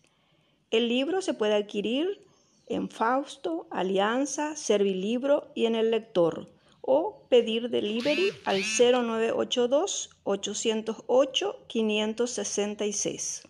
El 0.70 0.88
libro 0.88 1.20
se 1.22 1.34
puede 1.34 1.54
adquirir 1.54 2.20
en 2.66 2.88
Fausto, 2.88 3.66
Alianza, 3.70 4.56
Servilibro 4.56 5.48
y 5.54 5.66
en 5.66 5.74
el 5.74 5.90
lector 5.90 6.46
o 6.80 7.22
pedir 7.28 7.68
delivery 7.68 8.30
al 8.44 8.62
0982 8.62 10.10
808 10.24 11.56
566. 11.66 13.42